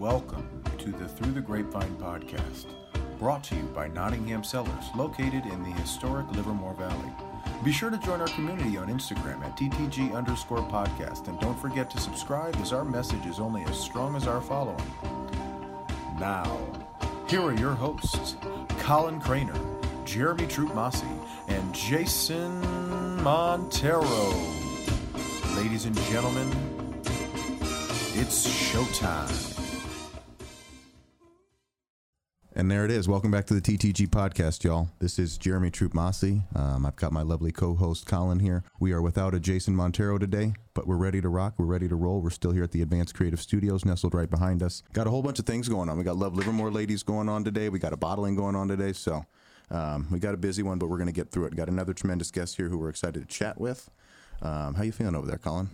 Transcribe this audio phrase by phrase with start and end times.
[0.00, 0.48] Welcome
[0.78, 2.64] to the Through the Grapevine podcast,
[3.18, 7.12] brought to you by Nottingham Cellars, located in the historic Livermore Valley.
[7.62, 11.90] Be sure to join our community on Instagram at TTG underscore podcast, and don't forget
[11.90, 14.90] to subscribe as our message is only as strong as our following.
[16.18, 16.58] Now,
[17.28, 18.36] here are your hosts,
[18.78, 20.74] Colin Cranor, Jeremy Troop
[21.48, 24.32] and Jason Montero.
[25.56, 26.48] Ladies and gentlemen,
[28.14, 29.49] it's showtime.
[32.60, 33.08] And there it is.
[33.08, 34.90] Welcome back to the TTG podcast, y'all.
[34.98, 36.42] This is Jeremy Troop Massey.
[36.54, 38.64] Um, I've got my lovely co host Colin here.
[38.78, 41.54] We are without a Jason Montero today, but we're ready to rock.
[41.56, 42.20] We're ready to roll.
[42.20, 44.82] We're still here at the Advanced Creative Studios, nestled right behind us.
[44.92, 45.96] Got a whole bunch of things going on.
[45.96, 47.70] We got Love Livermore ladies going on today.
[47.70, 48.92] We got a bottling going on today.
[48.92, 49.24] So
[49.70, 51.56] um, we got a busy one, but we're going to get through it.
[51.56, 53.88] Got another tremendous guest here who we're excited to chat with.
[54.42, 55.70] Um, how you feeling over there, Colin?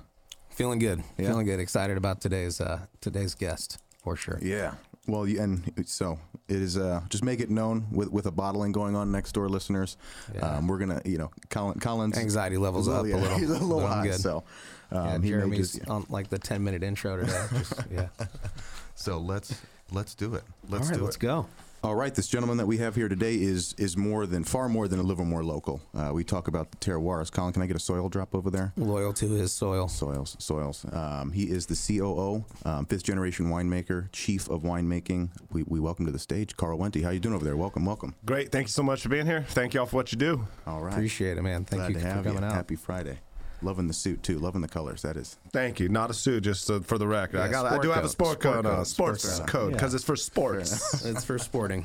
[0.51, 1.03] Feeling good.
[1.19, 1.31] Yeah?
[1.31, 1.59] Feeling good.
[1.59, 4.39] Excited about today's uh, today's guest for sure.
[4.41, 4.75] Yeah.
[5.09, 6.17] Well, you, and so
[6.49, 6.77] it is.
[6.77, 9.97] Uh, just make it known with with a bottling going on next door, listeners.
[10.33, 10.43] Yeah.
[10.59, 13.39] Um, we're gonna, you know, Colin, Colin's Anxiety levels up yeah, a little.
[13.39, 14.15] He's a little good.
[14.15, 14.45] so
[14.93, 17.47] um, yeah, Jeremy's just- on like the 10 minute intro today.
[17.53, 18.09] Just, yeah.
[18.95, 20.45] so let's let's do it.
[20.69, 21.21] Let's All right, do let's it.
[21.21, 21.47] go.
[21.85, 24.89] All right, this gentleman that we have here today is is more than far more
[24.89, 25.81] than a Livermore local.
[25.95, 27.31] Uh, we talk about the terroirs.
[27.31, 28.73] Colin, can I get a soil drop over there?
[28.77, 29.87] Loyal to his soil.
[29.87, 30.85] Soils, soils.
[30.93, 35.29] Um, he is the COO, um, fifth generation winemaker, chief of winemaking.
[35.53, 37.03] We, we welcome to the stage Karl Wente.
[37.05, 37.57] How you doing over there?
[37.57, 38.15] Welcome, welcome.
[38.25, 38.51] Great.
[38.51, 39.45] Thank you so much for being here.
[39.51, 40.47] Thank y'all for what you do.
[40.67, 41.65] All right, Appreciate it, man.
[41.65, 42.49] Thank Glad you to for have coming you.
[42.49, 42.55] out.
[42.55, 43.19] Happy Friday.
[43.63, 44.39] Loving the suit too.
[44.39, 45.03] Loving the colors.
[45.03, 45.37] That is.
[45.53, 45.89] Thank you.
[45.89, 47.41] Not a suit, just uh, for the record.
[47.41, 47.65] I got.
[47.67, 48.11] I sport do have a coat.
[48.11, 48.71] sport, Sport code, coat.
[48.71, 49.73] uh, sports Sport code, coat.
[49.73, 49.97] because Yeah.
[49.97, 51.05] it's for sports.
[51.07, 51.85] It's for sporting.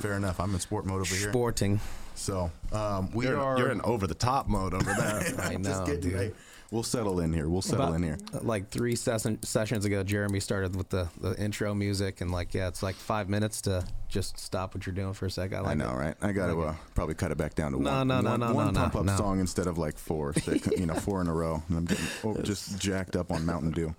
[0.00, 0.38] Fair enough.
[0.40, 1.30] I'm in sport mode over here.
[1.30, 1.80] Sporting.
[2.14, 3.58] So um, we You're, are.
[3.58, 4.94] you're in over the top mode over there.
[5.42, 6.12] I Just know, kidding, dude.
[6.14, 6.32] hey,
[6.70, 7.48] We'll settle in here.
[7.48, 8.18] We'll settle About- in here.
[8.42, 12.68] Like three session, sessions ago, Jeremy started with the, the intro music, and like, yeah,
[12.68, 15.52] it's like five minutes to just stop what you're doing for a sec.
[15.54, 15.94] I, like I know, it.
[15.94, 16.14] right?
[16.20, 18.08] I got to uh, probably cut it back down to No, one.
[18.08, 19.16] no, no, one, no, one no, pump up no.
[19.16, 21.62] song instead of like four, six, you know, four in a row.
[21.68, 23.94] And I'm getting oh, just jacked up on Mountain Dew.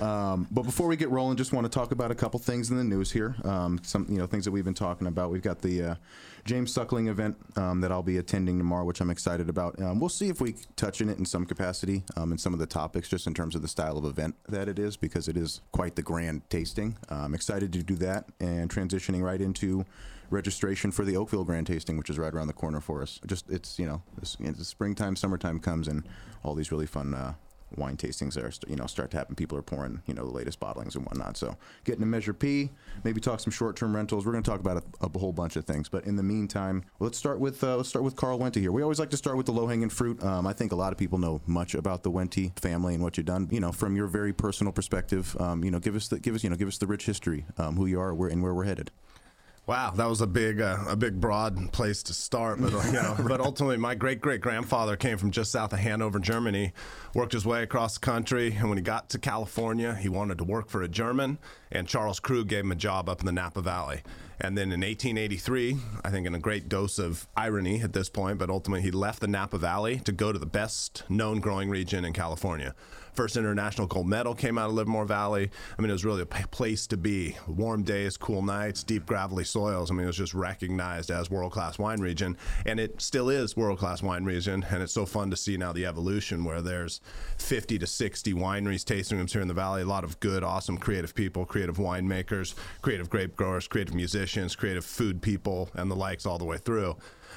[0.00, 2.76] Um, but before we get rolling, just want to talk about a couple things in
[2.76, 3.34] the news here.
[3.44, 5.30] Um, some you know things that we've been talking about.
[5.30, 5.94] We've got the uh,
[6.44, 9.80] James Suckling event um, that I'll be attending tomorrow, which I'm excited about.
[9.82, 12.58] Um, we'll see if we touch in it in some capacity um, in some of
[12.58, 15.36] the topics, just in terms of the style of event that it is, because it
[15.36, 16.96] is quite the grand tasting.
[17.08, 19.84] I'm excited to do that and transitioning right into
[20.30, 23.20] registration for the Oakville Grand Tasting, which is right around the corner for us.
[23.26, 26.04] Just it's you know, it's, it's springtime, summertime comes, and
[26.44, 27.14] all these really fun.
[27.14, 27.34] Uh,
[27.76, 29.34] Wine tastings are, you know, start to happen.
[29.34, 31.36] People are pouring, you know, the latest bottlings and whatnot.
[31.36, 32.70] So, getting to measure P,
[33.04, 34.24] maybe talk some short-term rentals.
[34.24, 35.88] We're going to talk about a, a whole bunch of things.
[35.88, 38.72] But in the meantime, let's start with uh, let's start with Karl Wente here.
[38.72, 40.22] We always like to start with the low-hanging fruit.
[40.24, 43.18] Um, I think a lot of people know much about the Wente family and what
[43.18, 43.48] you've done.
[43.50, 46.42] You know, from your very personal perspective, um, you know, give us the give us
[46.42, 48.64] you know give us the rich history, um, who you are, where and where we're
[48.64, 48.90] headed.
[49.68, 52.58] Wow, that was a big, uh, a big, broad place to start.
[52.58, 56.18] But you know, but ultimately, my great great grandfather came from just south of Hanover,
[56.18, 56.72] Germany.
[57.14, 60.44] Worked his way across the country, and when he got to California, he wanted to
[60.44, 61.36] work for a German.
[61.70, 64.00] And Charles Krug gave him a job up in the Napa Valley.
[64.40, 68.38] And then in 1883, I think in a great dose of irony at this point,
[68.38, 72.06] but ultimately he left the Napa Valley to go to the best known growing region
[72.06, 72.74] in California.
[73.18, 75.50] First international gold medal came out of Livermore Valley.
[75.76, 77.36] I mean, it was really a place to be.
[77.48, 79.90] Warm days, cool nights, deep gravelly soils.
[79.90, 83.56] I mean, it was just recognized as world class wine region, and it still is
[83.56, 84.64] world class wine region.
[84.70, 87.00] And it's so fun to see now the evolution where there's
[87.38, 89.82] 50 to 60 wineries, tasting rooms here in the valley.
[89.82, 94.84] A lot of good, awesome, creative people, creative winemakers, creative grape growers, creative musicians, creative
[94.84, 96.96] food people, and the likes all the way through.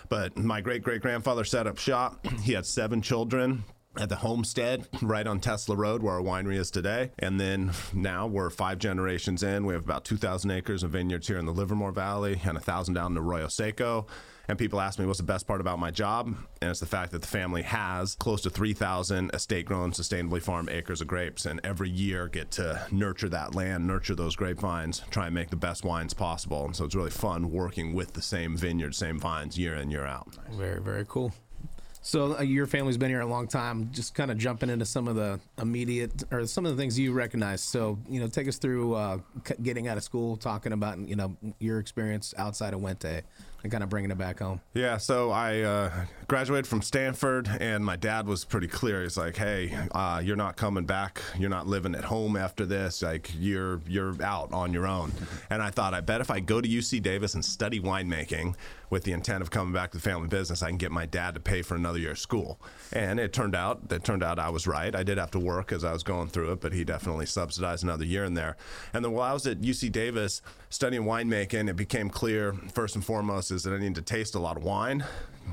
[0.10, 2.24] But my great great grandfather set up shop.
[2.44, 3.64] He had seven children
[3.98, 7.12] at the homestead right on Tesla Road where our winery is today.
[7.20, 9.66] And then now we're five generations in.
[9.66, 13.12] We have about 2,000 acres of vineyards here in the Livermore Valley and 1,000 down
[13.12, 14.08] in Arroyo Seco.
[14.48, 16.28] And people ask me what's the best part about my job,
[16.62, 21.00] and it's the fact that the family has close to 3,000 estate-grown, sustainably farmed acres
[21.00, 25.36] of grapes, and every year get to nurture that land, nurture those grapevines, try and
[25.36, 26.66] make the best wines possible.
[26.66, 30.06] And so it's really fun working with the same vineyard, same vines year in year
[30.06, 30.28] out.
[30.52, 31.34] Very, very cool.
[32.02, 33.90] So uh, your family's been here a long time.
[33.92, 37.14] Just kind of jumping into some of the immediate or some of the things you
[37.14, 37.62] recognize.
[37.62, 39.20] So you know, take us through uh,
[39.62, 43.22] getting out of school, talking about you know your experience outside of Wente.
[43.64, 44.60] and kind of bringing it back home.
[44.74, 45.92] Yeah, so I uh,
[46.28, 49.04] graduated from Stanford, and my dad was pretty clear.
[49.04, 51.22] He's like, "Hey, uh, you're not coming back.
[51.38, 53.04] You're not living at home after this.
[53.04, 55.12] Like, you're you're out on your own."
[55.52, 58.56] And I thought, I bet if I go to UC Davis and study winemaking
[58.92, 61.34] with the intent of coming back to the family business, I can get my dad
[61.34, 62.60] to pay for another year of school.
[62.92, 64.94] And it turned out that turned out I was right.
[64.94, 67.84] I did have to work as I was going through it, but he definitely subsidized
[67.84, 68.58] another year in there.
[68.94, 73.04] And then while I was at UC Davis studying winemaking, it became clear first and
[73.04, 75.06] foremost is that I need to taste a lot of wine.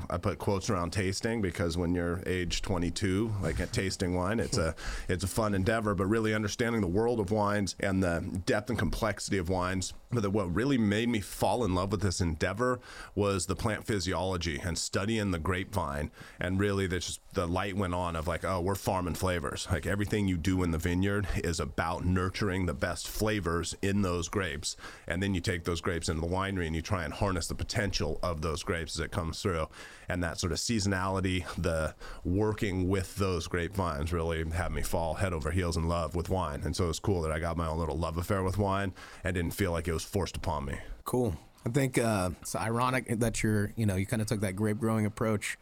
[0.09, 4.57] I put quotes around tasting because when you're age 22, like at tasting wine, it's
[4.57, 4.75] a
[5.07, 5.95] it's a fun endeavor.
[5.95, 9.93] But really understanding the world of wines and the depth and complexity of wines.
[10.11, 12.79] But what really made me fall in love with this endeavor
[13.13, 16.09] was the plant physiology and studying the grapevine.
[16.39, 19.67] And really, the just the light went on of like, oh, we're farming flavors.
[19.71, 24.29] Like everything you do in the vineyard is about nurturing the best flavors in those
[24.29, 24.75] grapes,
[25.07, 27.55] and then you take those grapes into the winery and you try and harness the
[27.55, 29.67] potential of those grapes as it comes through
[30.09, 31.93] and that sort of seasonality, the
[32.25, 36.61] working with those grapevines really had me fall head over heels in love with wine.
[36.65, 38.93] And so it was cool that I got my own little love affair with wine
[39.23, 40.77] and didn't feel like it was forced upon me.
[41.05, 41.35] Cool.
[41.65, 44.79] I think uh, it's ironic that you're, you know, you kind of took that grape
[44.79, 45.57] growing approach.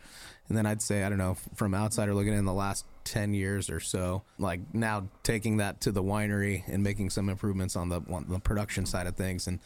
[0.48, 3.70] And then I'd say, I don't know, from outsider looking in the last 10 years
[3.70, 8.02] or so, like now taking that to the winery and making some improvements on the,
[8.10, 9.60] on the production side of things and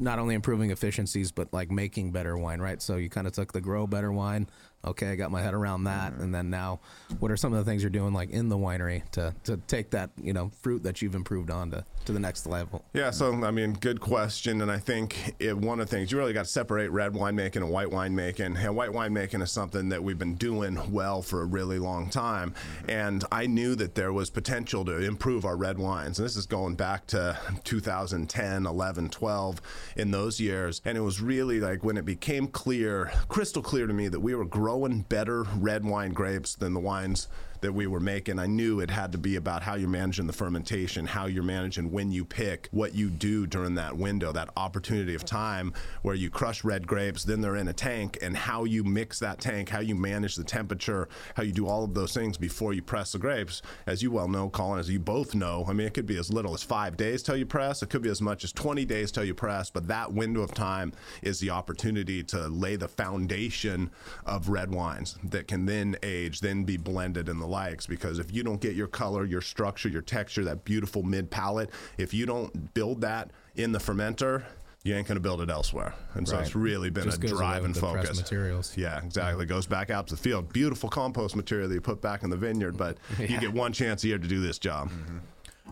[0.00, 2.80] not only improving efficiencies, but like making better wine, right?
[2.80, 4.48] So you kind of took the grow better wine.
[4.82, 6.12] Okay, I got my head around that.
[6.12, 6.22] Mm-hmm.
[6.22, 6.80] And then now,
[7.18, 9.90] what are some of the things you're doing like in the winery to, to take
[9.90, 12.82] that, you know, fruit that you've improved on to, to the next level?
[12.94, 14.62] Yeah, so I mean, good question.
[14.62, 17.56] And I think it, one of the things you really got to separate red winemaking
[17.56, 18.56] and white winemaking.
[18.58, 22.52] And white winemaking is something that we've been doing well for a really long time.
[22.52, 22.90] Mm-hmm.
[22.90, 26.18] And I knew that there was potential to improve our red wines.
[26.18, 29.60] And this is going back to 2010, 11, 12
[29.96, 30.80] in those years.
[30.86, 34.34] And it was really like when it became clear, crystal clear to me that we
[34.34, 34.69] were growing
[35.00, 37.28] better red wine grapes than the wines
[37.60, 40.32] that we were making, I knew it had to be about how you're managing the
[40.32, 45.14] fermentation, how you're managing when you pick, what you do during that window, that opportunity
[45.14, 45.72] of time
[46.02, 49.40] where you crush red grapes, then they're in a tank, and how you mix that
[49.40, 52.82] tank, how you manage the temperature, how you do all of those things before you
[52.82, 53.62] press the grapes.
[53.86, 56.32] As you well know, Colin, as you both know, I mean, it could be as
[56.32, 59.12] little as five days till you press, it could be as much as 20 days
[59.12, 60.92] till you press, but that window of time
[61.22, 63.90] is the opportunity to lay the foundation
[64.26, 68.32] of red wines that can then age, then be blended in the likes because if
[68.32, 71.68] you don't get your color, your structure, your texture, that beautiful mid palate,
[71.98, 74.44] if you don't build that in the fermenter,
[74.82, 75.92] you ain't going to build it elsewhere.
[76.14, 76.46] And so Right.
[76.46, 78.16] it's really been Just a drive and with the focus.
[78.18, 78.74] materials.
[78.78, 79.44] Yeah, exactly.
[79.44, 80.50] Goes back out to the field.
[80.54, 84.04] Beautiful compost material that you put back in the vineyard, but you get one chance
[84.04, 84.88] a year to do this job.
[84.90, 85.18] Mm-hmm.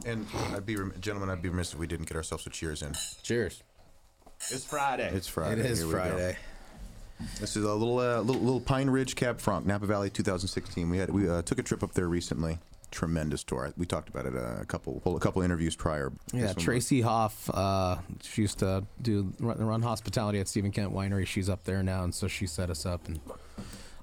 [0.07, 2.83] And I'd be, rem- gentlemen, I'd be remiss if we didn't get ourselves a cheers
[2.83, 2.95] in.
[3.23, 3.63] Cheers.
[4.51, 5.11] It's Friday.
[5.13, 5.61] It's Friday.
[5.63, 5.99] It is Here we go.
[6.01, 6.37] Friday.
[7.41, 10.89] This is a little, uh, little, little Pine Ridge Cab Franc, Napa Valley, 2016.
[10.89, 12.59] We had, we uh, took a trip up there recently.
[12.91, 13.73] Tremendous tour.
[13.77, 16.11] We talked about it uh, a couple, a couple interviews prior.
[16.33, 17.51] Yeah, Tracy Hoff.
[17.53, 21.27] Uh, she used to do run, run hospitality at Steven Kent Winery.
[21.27, 23.21] She's up there now, and so she set us up and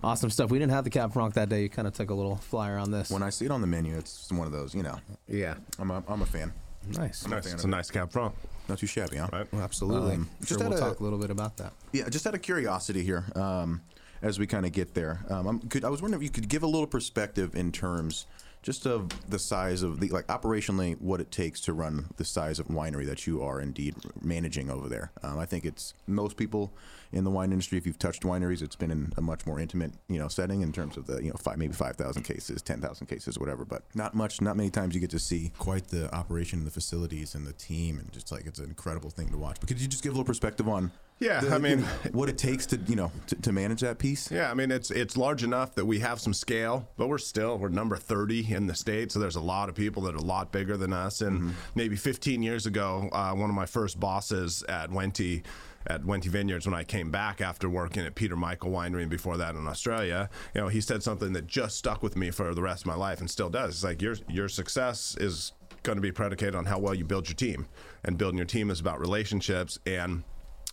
[0.04, 0.52] awesome stuff.
[0.52, 1.64] We didn't have the Cab Franc that day.
[1.64, 3.10] You kind of took a little flyer on this.
[3.10, 4.76] When I see it on the menu, it's one of those.
[4.76, 6.54] You know, yeah, I'm a, I'm a fan.
[6.90, 7.28] Nice.
[7.28, 7.54] nice.
[7.54, 8.34] It's a nice cab franc,
[8.70, 9.30] Not too shabby, huh?
[9.32, 9.52] right?
[9.52, 10.16] Well, absolutely.
[10.16, 11.74] Um, sure, just we'll had a- talk a little bit about that.
[11.92, 13.82] Yeah, just out of curiosity here, um,
[14.22, 16.50] as we kind of get there, um, I'm, could, I was wondering if you could
[16.50, 18.26] give a little perspective in terms
[18.64, 22.58] just of the size of the like operationally what it takes to run the size
[22.58, 25.12] of winery that you are indeed managing over there.
[25.22, 26.72] Um, I think it's most people
[27.16, 27.78] in the wine industry.
[27.78, 30.72] If you've touched wineries, it's been in a much more intimate you know setting in
[30.72, 33.66] terms of the you know five maybe five thousand cases, ten thousand cases, whatever.
[33.66, 36.72] But not much, not many times you get to see quite the operation and the
[36.72, 39.58] facilities and the team, and just like it's an incredible thing to watch.
[39.60, 40.92] But could you just give a little perspective on?
[41.18, 44.30] Yeah, the- I mean- what it takes to you know to, to manage that piece.
[44.30, 47.58] Yeah, I mean it's it's large enough that we have some scale, but we're still
[47.58, 50.22] we're number 30 in the state, so there's a lot of people that are a
[50.22, 51.22] lot bigger than us.
[51.22, 55.44] And maybe 15 years ago, uh, one of my first bosses at Wente
[55.88, 59.38] at Wente Vineyards when I came back after working at Peter Michael Winery and before
[59.38, 62.62] that in Australia, you know, he said something that just stuck with me for the
[62.62, 63.76] rest of my life and still does.
[63.76, 67.30] It's like your your success is going to be predicated on how well you build
[67.30, 67.68] your team,
[68.04, 70.24] and building your team is about relationships and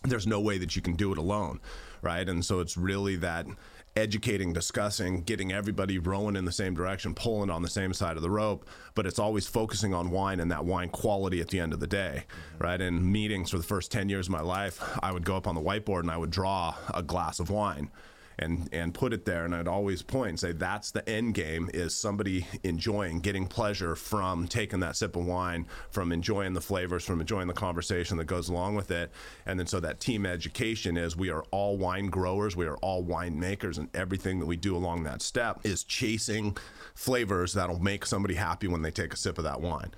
[0.03, 1.61] there's no way that you can do it alone,
[2.01, 2.27] right?
[2.27, 3.45] And so it's really that
[3.95, 8.23] educating, discussing, getting everybody rowing in the same direction, pulling on the same side of
[8.23, 11.73] the rope, but it's always focusing on wine and that wine quality at the end
[11.73, 12.23] of the day,
[12.59, 12.81] right?
[12.81, 15.55] In meetings for the first 10 years of my life, I would go up on
[15.55, 17.91] the whiteboard and I would draw a glass of wine.
[18.39, 19.45] And and put it there.
[19.45, 23.95] And I'd always point and say that's the end game is somebody enjoying getting pleasure
[23.95, 28.25] from taking that sip of wine from enjoying the flavors from enjoying the conversation that
[28.25, 29.11] goes along with it.
[29.45, 33.03] And then so that team education is we are all wine growers we are all
[33.03, 36.55] wine makers and everything that we do along that step is chasing
[36.93, 39.91] flavors that'll make somebody happy when they take a sip of that wine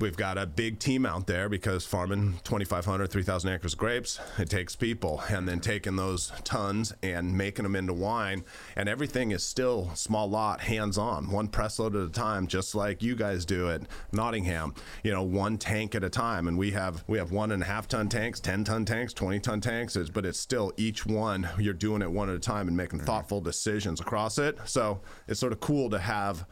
[0.00, 4.48] we've got a big team out there because farming 2,500, 3,000 acres of grapes, it
[4.48, 5.22] takes people.
[5.28, 8.44] And then taking those tons and making them into wine.
[8.76, 12.74] And everything is still small lot, hands on, one press load at a time, just
[12.74, 16.48] like you guys do at Nottingham, you know, one tank at a time.
[16.48, 19.40] And we have, we have one and a half ton tanks, 10 ton tanks, 20
[19.40, 22.76] ton tanks, but it's still each one, you're doing it one at a time and
[22.76, 23.06] making mm-hmm.
[23.06, 24.58] thoughtful decisions across it.
[24.64, 26.46] So it's sort of cool to have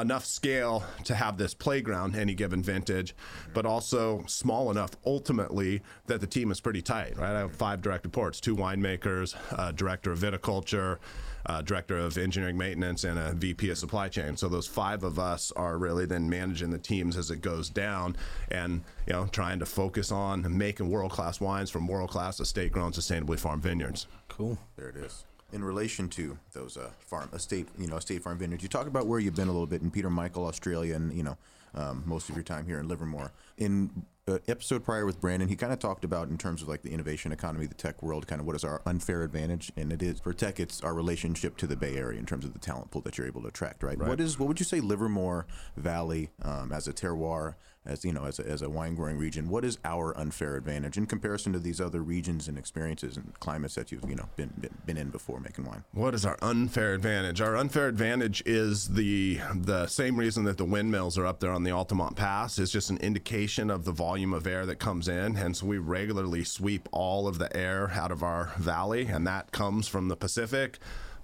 [0.00, 3.14] enough scale to have this playground any given vintage,
[3.54, 7.34] but also small enough ultimately that the team is pretty tight, right?
[7.34, 10.98] I have five direct reports, two winemakers, a director of viticulture,
[11.46, 14.36] uh, director of engineering maintenance, and a VP of supply chain.
[14.36, 18.16] So those five of us are really then managing the teams as it goes down,
[18.50, 22.72] and you know trying to focus on making world class wines from world class estate
[22.72, 24.06] grown, sustainably farmed vineyards.
[24.28, 24.58] Cool.
[24.76, 25.24] There it is.
[25.50, 29.06] In relation to those uh, farm estate, you know, estate farm vineyards, you talk about
[29.06, 31.38] where you've been a little bit in Peter Michael, Australia, and you know,
[31.74, 33.32] um, most of your time here in Livermore.
[33.56, 36.82] In uh, episode prior with Brandon, he kind of talked about in terms of like
[36.82, 40.02] the innovation economy, the tech world, kind of what is our unfair advantage, and it
[40.02, 42.90] is for tech, it's our relationship to the Bay Area in terms of the talent
[42.90, 43.96] pool that you're able to attract, right?
[43.96, 47.54] What is what would you say Livermore Valley um, as a terroir,
[47.88, 50.96] as you know, as a, as a wine growing region, what is our unfair advantage
[50.96, 54.52] in comparison to these other regions and experiences and climates that you've you know been
[54.60, 55.84] been, been in before making wine?
[55.92, 57.40] What is our unfair advantage?
[57.40, 61.64] Our unfair advantage is the the same reason that the windmills are up there on
[61.64, 62.58] the Altamont Pass.
[62.58, 66.44] It's just an indication of the volume of air that comes in, so we regularly
[66.44, 70.78] sweep all of the air out of our valley, and that comes from the Pacific.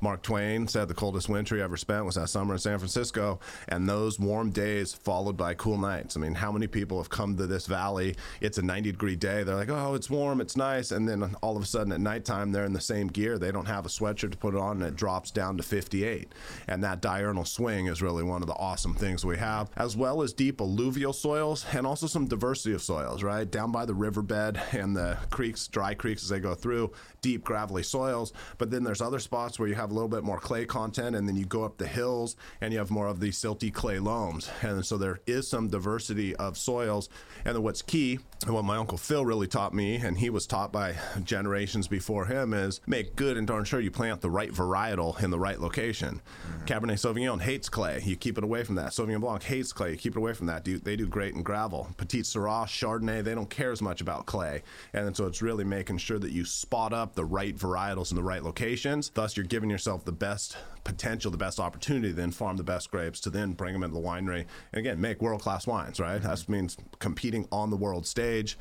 [0.04, 3.40] Mark Twain said the coldest winter he ever spent was that summer in San Francisco,
[3.68, 6.14] and those warm days followed by cool nights.
[6.14, 8.14] I mean, how many people have come to this valley?
[8.42, 9.44] It's a 90 degree day.
[9.44, 10.90] They're like, oh, it's warm, it's nice.
[10.90, 13.38] And then all of a sudden at nighttime, they're in the same gear.
[13.38, 16.30] They don't have a sweatshirt to put on, and it drops down to 58.
[16.68, 20.20] And that diurnal swing is really one of the awesome things we have, as well
[20.20, 23.50] as deep alluvial soils and also some diversity of soils, right?
[23.50, 26.92] Down by the riverbed and the creeks, dry creeks as they go through,
[27.22, 28.34] deep gravelly soils.
[28.58, 31.28] But then there's other spots where you have a little bit more clay content, and
[31.28, 34.50] then you go up the hills and you have more of these silty clay loams.
[34.62, 37.08] And so there is some diversity of soils.
[37.44, 38.18] And then what's key,
[38.52, 42.52] what my uncle Phil really taught me, and he was taught by generations before him,
[42.52, 46.20] is make good and darn sure you plant the right varietal in the right location.
[46.20, 46.64] Mm-hmm.
[46.66, 48.02] Cabernet Sauvignon hates clay.
[48.04, 48.90] You keep it away from that.
[48.92, 49.92] Sauvignon Blanc hates clay.
[49.92, 50.62] You keep it away from that.
[50.64, 51.88] Do- They do great in gravel.
[51.96, 54.62] Petite Sirah, Chardonnay, they don't care as much about clay.
[54.92, 58.22] And so it's really making sure that you spot up the right varietals in the
[58.22, 59.10] right locations.
[59.10, 63.20] Thus, you're giving yourself the best potential, the best opportunity then farm the best grapes
[63.20, 65.98] to then bring them into the winery and again make world class wines.
[65.98, 66.22] Right?
[66.22, 68.58] That means competing on the world stage.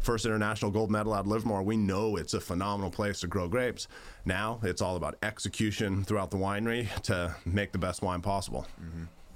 [0.00, 1.62] First international gold medal out of Livermore.
[1.62, 3.88] We know it's a phenomenal place to grow grapes.
[4.26, 8.66] Now it's all about execution throughout the winery to make the best wine possible.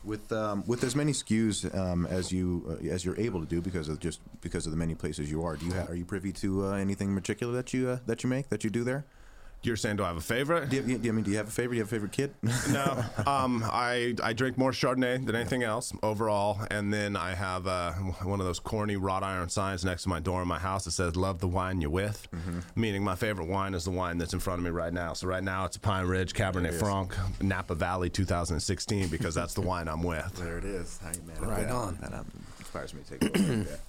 [0.05, 3.61] With um, with as many SKUs um, as you uh, as you're able to do
[3.61, 6.05] because of just because of the many places you are, do you ha- are you
[6.05, 9.05] privy to uh, anything particular that you uh, that you make that you do there?
[9.63, 10.71] You're saying, do I have a favorite?
[10.71, 11.75] Do you, have, do you- I mean, do you have a favorite?
[11.75, 12.33] Do you have a favorite kid?
[12.73, 17.67] no, um, I I drink more Chardonnay than anything else overall, and then I have
[17.67, 20.85] uh, one of those corny wrought iron signs next to my door in my house
[20.85, 22.29] that says "Love the wine you're with,"
[22.77, 25.13] meaning my favorite wine is the wine that's in front of me right now.
[25.13, 29.61] So right now it's a Pine Ridge Cabernet Franc Napa Valley 2016 because that's the
[29.71, 30.35] wine I'm with.
[30.37, 30.99] there it is.
[31.05, 31.99] I ain't mad Right on.
[32.01, 32.27] That um,
[32.61, 33.81] inspires me to take a look at that.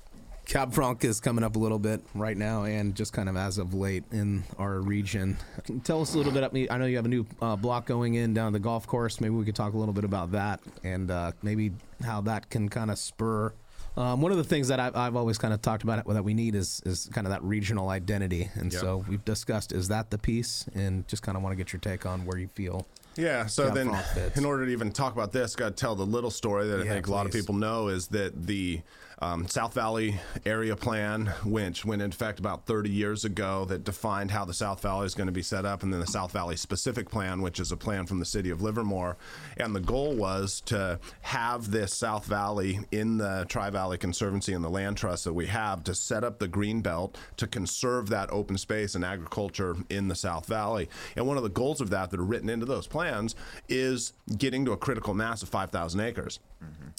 [0.50, 3.60] Cab Franc is coming up a little bit right now, and just kind of as
[3.60, 5.38] of late in our region.
[5.84, 6.42] Tell us a little bit.
[6.44, 9.22] About, I know you have a new uh, block going in down the golf course.
[9.22, 11.72] Maybe we could talk a little bit about that, and uh, maybe
[12.04, 13.54] how that can kind of spur.
[13.96, 16.34] Um, one of the things that I've, I've always kind of talked about that we
[16.34, 18.82] need is is kind of that regional identity, and Yep.
[18.82, 21.80] so we've discussed is that the piece, and just kind of want to get your
[21.80, 22.88] take on where you feel.
[23.16, 23.92] Yeah, so then
[24.36, 26.84] in order to even talk about this, got to tell the little story that I
[26.84, 28.82] Yeah, think a lot of people know is that the
[29.20, 34.32] um, South Valley Area Plan, which went into effect about 30 years ago, that defined
[34.32, 36.56] how the South Valley is going to be set up, and then the South Valley
[36.56, 39.18] Specific Plan, which is a plan from the city of Livermore.
[39.58, 44.64] And the goal was to have this South Valley in the Tri Valley Conservancy and
[44.64, 48.32] the land trust that we have to set up the green belt to conserve that
[48.32, 50.90] open space and agriculture in the South Valley.
[51.16, 53.36] And one of the goals of that that are written into those plans plans
[53.68, 56.40] is getting to a critical mass of 5,000 acres.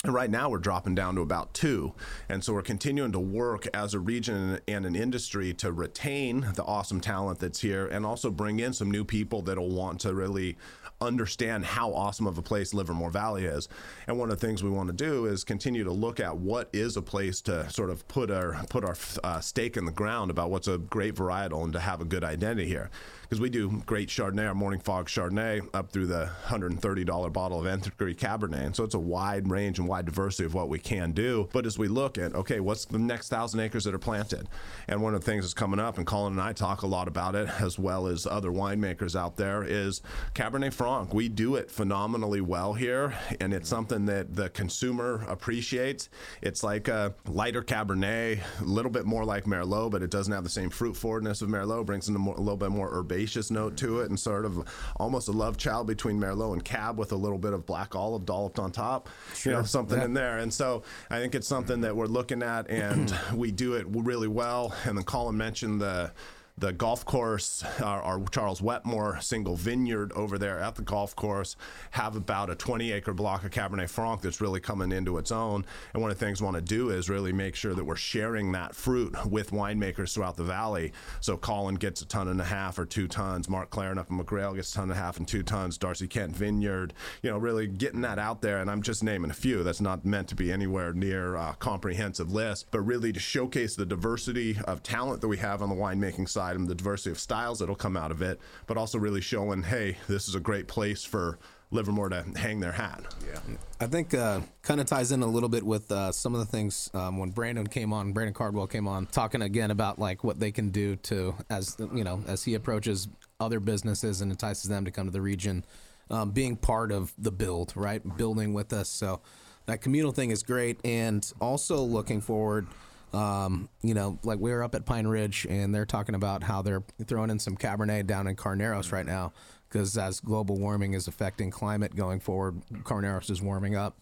[0.05, 1.93] And right now we're dropping down to about two.
[2.29, 6.65] And so we're continuing to work as a region and an industry to retain the
[6.65, 10.57] awesome talent that's here and also bring in some new people that'll want to really
[11.01, 13.69] understand how awesome of a place Livermore Valley is.
[14.07, 16.69] And one of the things we want to do is continue to look at what
[16.73, 20.31] is a place to sort of put our put our uh, stake in the ground
[20.31, 22.91] about what's a great varietal and to have a good identity here.
[23.31, 27.65] Because we do great Chardonnay, our Morning Fog Chardonnay, up through the $130 bottle of
[27.65, 28.67] Nth Cabernet.
[28.67, 31.49] And so it's a wide range and wide diversity of what we can do.
[31.53, 34.49] But as we look at, okay, what's the next thousand acres that are planted?
[34.89, 37.07] And one of the things that's coming up, and Colin and I talk a lot
[37.07, 40.03] about it, as well as other winemakers out there, is
[40.35, 41.15] Cabernet Franc.
[41.15, 46.09] We do it phenomenally well here, and it's something that the consumer appreciates.
[46.43, 50.43] It's like a lighter Cabernet, a little bit more like Merlot, but it doesn't have
[50.43, 51.87] the same fruit forwardness of Merlot.
[51.87, 53.20] Brings in a, more, a little bit more herbaceous
[53.51, 57.13] note to it, and sort of almost a love child between Merlot and Cab with
[57.13, 59.09] a little bit of black olive dolloped on top.
[59.35, 59.53] Sure.
[59.53, 60.05] You know, something yeah.
[60.05, 60.39] in there.
[60.39, 64.29] And so I think it's something that we're looking at, and we do it really
[64.29, 64.75] well.
[64.85, 66.13] And then Colin mentioned the
[66.61, 71.57] the golf course, our, our, Charles Wetmore single vineyard over there at the golf course,
[71.93, 75.65] have about a 20 acre block of Cabernet Franc that's really coming into its own.
[75.95, 77.97] And one of the things we want to do is really make sure that we're
[77.97, 80.93] sharing that fruit with winemakers throughout the valley.
[81.21, 84.19] So Colin gets a ton and a half or two tons, Mark Clarin up in
[84.19, 87.39] McGrail gets a ton and a half and two tons, Darcie Kent Vineyard, you know,
[87.39, 88.59] really getting that out there.
[88.59, 89.63] And I'm just naming a few.
[89.63, 93.87] That's not meant to be anywhere near a comprehensive list, but really to showcase the
[93.87, 97.75] diversity of talent that we have on the winemaking side the diversity of styles that'll
[97.75, 101.39] come out of it, but also really showing, hey, this is a great place for
[101.73, 103.15] Livermore to hang their hat.
[103.27, 103.39] Yeah,
[103.81, 106.47] I think uh, kind of ties in a little bit with uh, some of the
[106.47, 110.41] things um, when Brandon came on, Brandon Cardwell came on, talking again about like what
[110.41, 114.85] they can do to as you know as he approaches other businesses and entices them
[114.85, 115.65] to come to the region,
[116.11, 118.89] um, being part of the build, right, building with us.
[118.89, 119.21] So
[119.67, 122.67] that communal thing is great, and also looking forward
[123.13, 126.63] um, you know, like we were up at Pine Ridge and they're talking about how
[126.63, 129.33] they're throwing in some Cabernet down in Carneros right now
[129.69, 133.97] because as global warming is affecting climate going forward, Carneros is warming up.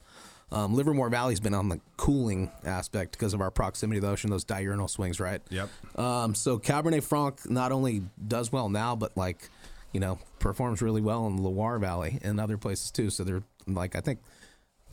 [0.51, 4.31] Um, Livermore Valley's been on the cooling aspect because of our proximity to the ocean,
[4.31, 5.43] those diurnal swings, right?
[5.51, 5.69] Yep.
[5.99, 9.51] Um, so Cabernet Franc not only does well now, but like,
[9.93, 13.11] you know, performs really well in the Loire Valley and other places too.
[13.11, 14.21] So they're like, I think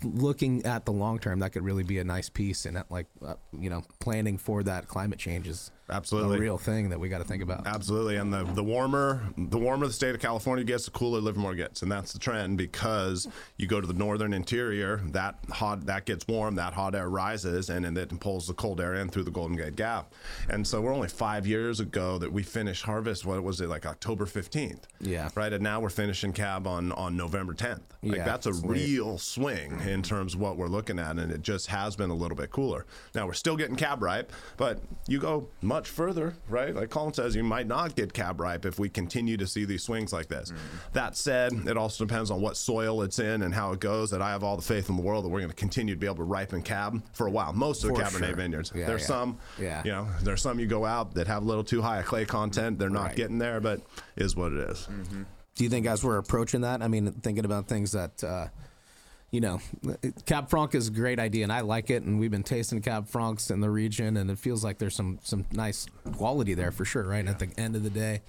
[0.04, 3.36] looking at the long term, that could really be a nice piece, and like uh,
[3.58, 7.20] you know, planning for that climate change is absolutely a real thing that we got
[7.20, 7.68] to think about.
[7.68, 11.56] Absolutely, and the the warmer the warmer the state of California gets, the cooler Livermore
[11.56, 13.28] gets, and that's the trend because
[13.58, 17.70] you go to the northern interior, that hot that gets warm, that hot air rises,
[17.70, 20.14] and, and it pulls the cold air in through the Golden Gate Gap,
[20.50, 23.26] and so we're only five years ago that we finished harvest.
[23.26, 24.88] What was it like October fifteenth?
[25.00, 25.54] Yeah, right.
[25.54, 27.82] And now we're finishing cab on on November tenth.
[28.02, 28.72] Like yeah, that's a sweet.
[28.72, 32.16] real swing in terms of what we're looking at, and it just has been a
[32.16, 32.86] little bit cooler.
[33.14, 36.74] Now we're still getting cab ripe, but you go much further, right?
[36.74, 39.84] Like Colin says, you might not get cab ripe if we continue to see these
[39.84, 40.52] swings like this.
[40.52, 40.78] Mm-hmm.
[40.94, 44.10] That said, it also depends on what soil it's in and how it goes.
[44.12, 46.00] That I have all the faith in the world that we're going to continue to
[46.00, 47.52] be able to ripen cab for a while.
[47.52, 48.36] Most of the Cabernet sure.
[48.36, 48.72] vineyards.
[48.74, 49.08] Yeah, there's yeah.
[49.08, 49.82] some, yeah.
[49.84, 52.24] you know, there's some you go out that have a little too high a clay
[52.24, 52.80] content.
[52.80, 53.16] They're not right.
[53.16, 53.82] getting there, but
[54.16, 54.88] is what it is.
[54.90, 55.24] Mm-hmm.
[55.56, 56.82] Do you think as we're approaching that?
[56.82, 58.24] I mean, thinking about things that.
[58.24, 58.48] Uh,
[59.36, 59.60] you know,
[60.26, 62.04] Cab Franc is a great idea, and I like it.
[62.04, 65.20] And we've been tasting Cab Francs in the region, and it feels like there's some
[65.24, 67.04] some nice quality there for sure.
[67.04, 67.32] Right yeah.
[67.32, 68.22] at the end of the day,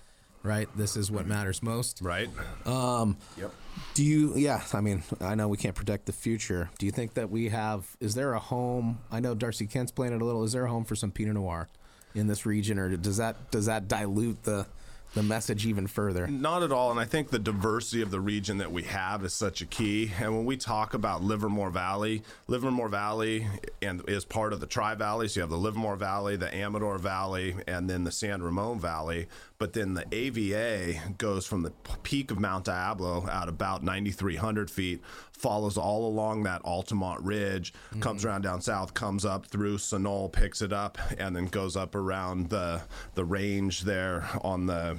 [0.43, 0.69] right?
[0.77, 2.01] This is what matters most.
[2.03, 2.29] Right.
[2.65, 3.53] Um, yep.
[3.95, 4.37] Do you?
[4.37, 4.65] Yeah.
[4.73, 6.71] I mean, I know we can't predict the future.
[6.77, 7.87] Do you think that we have?
[8.01, 8.99] Is there a home?
[9.13, 10.43] I know Darcie Kent's playing it a little.
[10.43, 11.69] Is there a home for some Pinot Noir
[12.17, 14.67] in this region, or does that does that dilute the
[15.15, 16.27] the message even further.
[16.27, 16.91] Not at all.
[16.91, 20.13] And I think the diversity of the region that we have is such a key.
[20.21, 23.47] And when we talk about Livermore Valley, Livermore Valley
[23.81, 25.29] and is part of the Tri Valley.
[25.29, 29.27] So you have the Livermore Valley, the Amador Valley, and then the San Ramon Valley.
[29.59, 35.01] But then the AVA goes from the peak of Mount Diablo at about 9,300 feet,
[35.33, 38.01] follows all along that Altamont Ridge, mm-hmm.
[38.01, 41.95] comes around down south, comes up through Sunol, picks it up, and then goes up
[41.95, 42.83] around the
[43.15, 44.99] the range there on the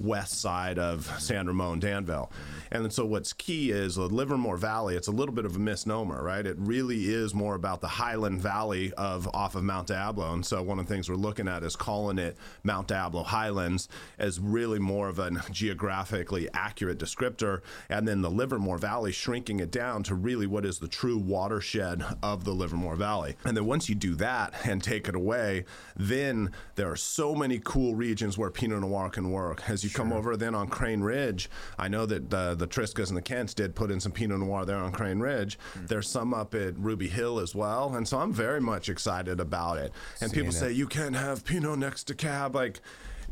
[0.00, 2.30] west side of San Ramon, Danville.
[2.72, 6.22] And so what's key is the Livermore Valley, it's a little bit of a misnomer,
[6.22, 6.46] right?
[6.46, 10.32] It really is more about the highland valley of off of Mount Diablo.
[10.32, 13.88] And so one of the things we're looking at is calling it Mount Diablo Highlands
[14.18, 17.60] as really more of a geographically accurate descriptor.
[17.88, 22.04] And then the Livermore Valley shrinking it down to really what is the true watershed
[22.22, 23.36] of the Livermore Valley.
[23.44, 25.64] And then once you do that and take it away,
[25.96, 29.68] then there are so many cool regions where Pinot Noir can work.
[29.68, 33.08] As you you come over then on Crane Ridge, I know that uh, the Triskas
[33.08, 35.58] and the Kents did put in some Pinot Noir there on Crane Ridge.
[35.74, 35.86] Hmm.
[35.86, 39.78] There's some up at Ruby Hill as well, and so I'm very much excited about
[39.78, 39.92] it.
[40.20, 40.68] And people Seeing it.
[40.68, 42.80] say you can't have Pinot next to Cab, like.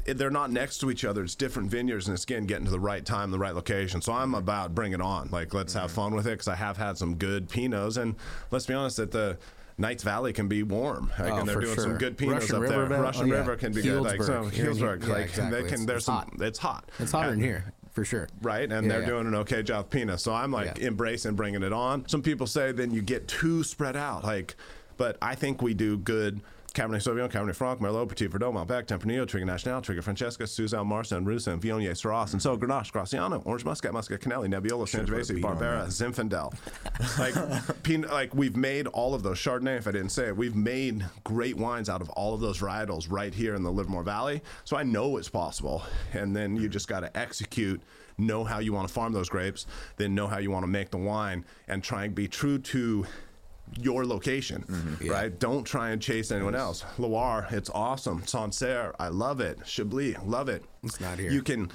[0.04, 1.22] They're not next to each other.
[1.22, 4.00] It's different vineyards, and it's again getting to the right time, the right location.
[4.00, 5.28] So I'm about bring it on.
[5.30, 8.14] Like let's have fun with it because I have had some good Pinots, and
[8.50, 9.36] let's be honest, that the
[9.78, 11.10] Knights Valley can be warm.
[11.18, 11.84] Like, Oh, and they're doing sure.
[11.84, 12.86] some good Pinots Russian up River there.
[12.88, 13.02] Valley?
[13.02, 13.34] Russian Oh, yeah.
[13.38, 14.02] River can be good.
[14.02, 14.52] Like so, Healdsburg.
[14.52, 15.50] Healdsburg, yeah, like exactly.
[15.62, 15.74] they can.
[15.82, 16.14] It's- There's it's some.
[16.16, 16.32] hot.
[16.40, 16.90] It's hot.
[16.98, 18.28] It's hotter And- in here for sure.
[18.42, 18.70] right?
[18.70, 19.06] And Yeah, they're yeah.
[19.06, 20.20] doing an okay job with Pinot.
[20.20, 20.88] So I'm like Yeah.
[20.88, 22.08] embracing bringing it on.
[22.08, 24.56] Some people say then you get too spread out, like,
[24.96, 26.40] but I think we do good.
[26.74, 31.24] Cabernet Sauvignon, Cabernet Franc, Merlot, Petit Verdot, Malbec, Tempranillo, Touriga Nacional, Touriga Francesa, Roussanne, Marsanne,
[31.24, 35.86] Rusa, Viognier, Syrah, and so Grenache, Graciano, Orange Muscat, Muscat Canelli, Nebbiolo, Sangiovese, Barbera.
[35.86, 36.54] Zinfandel.
[37.18, 39.78] like, pin, like we've made all of those Chardonnay.
[39.78, 43.06] If I didn't say it, we've made great wines out of all of those varietals
[43.10, 44.42] right here in the Livermore Valley.
[44.64, 45.82] So I know it's possible.
[46.12, 47.80] And then you just got to execute,
[48.18, 50.90] know how you want to farm those grapes, then know how you want to make
[50.90, 53.06] the wine, and try and be true to
[53.80, 55.12] your location, Yeah.
[55.12, 55.38] right?
[55.38, 56.84] Don't try and chase anyone else.
[56.98, 58.22] Loire, it's awesome.
[58.26, 59.58] Sancerre, I love it.
[59.66, 60.64] Chablis, love it.
[60.82, 61.30] It's not here.
[61.30, 61.70] You can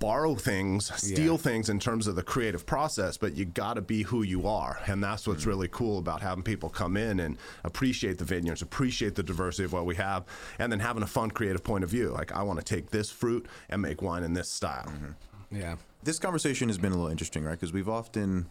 [0.00, 1.38] borrow things, steal Yeah.
[1.38, 4.78] things in terms of the creative process, but you got to be who you are.
[4.86, 9.14] And that's what's really cool about having people come in and appreciate the vineyards, appreciate
[9.14, 10.24] the diversity of what we have,
[10.58, 12.08] and then having a fun creative point of view.
[12.10, 14.86] Like, I want to take this fruit and make wine in this style.
[14.86, 15.56] Mm-hmm.
[15.56, 15.76] Yeah.
[16.02, 17.52] This conversation has been a little interesting, right?
[17.58, 18.46] Because we've often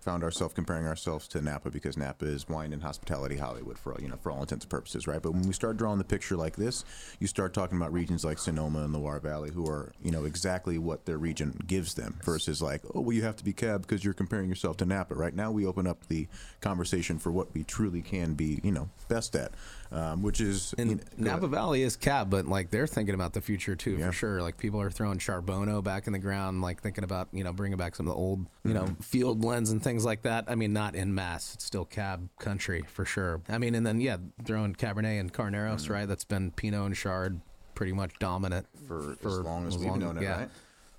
[0.00, 4.00] found ourselves comparing ourselves to Napa because Napa is wine and hospitality Hollywood for all,
[4.00, 5.20] you know for all intents and purposes, right?
[5.20, 6.84] But when we start drawing the picture like this,
[7.18, 10.78] you start talking about regions like Sonoma and Loire Valley, who are you know exactly
[10.78, 14.04] what their region gives them, versus like oh well you have to be cab because
[14.04, 15.14] you're comparing yourself to Napa.
[15.14, 16.28] Right now we open up the
[16.60, 19.52] conversation for what we truly can be, you know, best at,
[19.92, 21.48] um, which is you And know, Napa.
[21.48, 24.06] Valley is cab, but like they're thinking about the future too, Yeah.
[24.06, 24.42] for sure.
[24.42, 27.78] Like people are throwing Charbono back in the ground, like thinking about you know bringing
[27.78, 29.02] back some of the old you know Mm-hmm.
[29.02, 30.44] field blends and things like that.
[30.48, 31.54] I mean, not in mass.
[31.54, 33.40] It's still cab country for sure.
[33.48, 35.92] I mean, and then yeah, throwing Cabernet and Carneros, Mm-hmm.
[35.92, 36.06] right?
[36.08, 37.40] That's been Pinot and Chard
[37.74, 40.38] pretty much dominant for, for as long as we've long- known it, yeah.
[40.40, 40.48] right?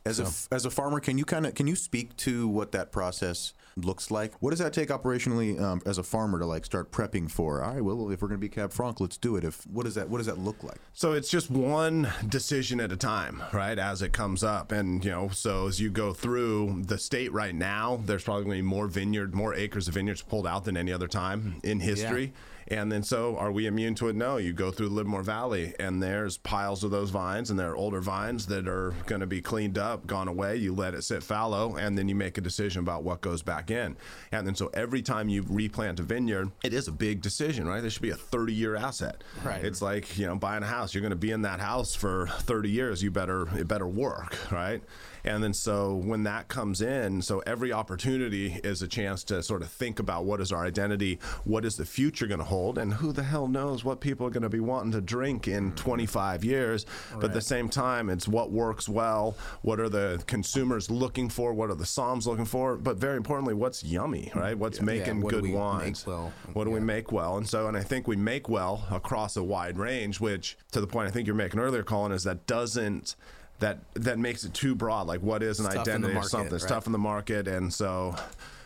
[0.03, 2.71] As a f- as a farmer, can you kind of can you speak to what
[2.71, 4.33] that process looks like?
[4.41, 7.63] What does that take operationally um, as a farmer to like start prepping for?
[7.63, 9.43] All right, well, if we're going to be Cab Franc, let's do it.
[9.43, 10.79] If what does that what does that look like?
[10.93, 13.77] So it's just one decision at a time, right?
[13.77, 14.71] As it comes up.
[14.71, 18.87] And, you know, so as you go through the state right now, there's probably more
[18.87, 22.33] vineyard, more acres of vineyards pulled out than any other time in history.
[22.71, 24.15] And then so are we immune to it?
[24.15, 24.37] No.
[24.37, 27.99] You go through Livermore Valley and there's piles of those vines and there are older
[27.99, 30.55] vines that are going to be cleaned up, gone away.
[30.55, 33.69] You let it sit fallow and then you make a decision about what goes back
[33.69, 33.97] in.
[34.31, 37.81] And then so every time you replant a vineyard, it is a big decision, right?
[37.81, 39.21] There should be a 30 year asset.
[39.43, 39.63] Right.
[39.65, 40.93] It's like, you know, buying a house.
[40.93, 43.03] You're going to be in that house for 30 years.
[43.03, 44.81] You better, it better work, right?
[45.23, 49.61] And then so when that comes in, so every opportunity is a chance to sort
[49.61, 52.93] of think about what is our identity, what is the future going to hold, and
[52.95, 56.43] who the hell knows what people are going to be wanting to drink in 25
[56.43, 56.85] years.
[57.13, 61.53] But at the same time, it's what works well, what are the consumers looking for,
[61.53, 64.57] what are the somms looking for, but very importantly, what's yummy, right?
[64.57, 66.05] What's making what good wines?
[66.05, 66.33] well?
[66.53, 67.37] What do we make well?
[67.37, 70.87] And so, and I think we make well across a wide range, which to the
[70.87, 73.15] point I think you're making earlier, Colin, is that doesn't
[73.61, 75.07] that that makes it too broad.
[75.07, 76.53] Like what is an It's identity or something?
[76.53, 76.69] It's right?
[76.69, 78.15] tough in the market, and so.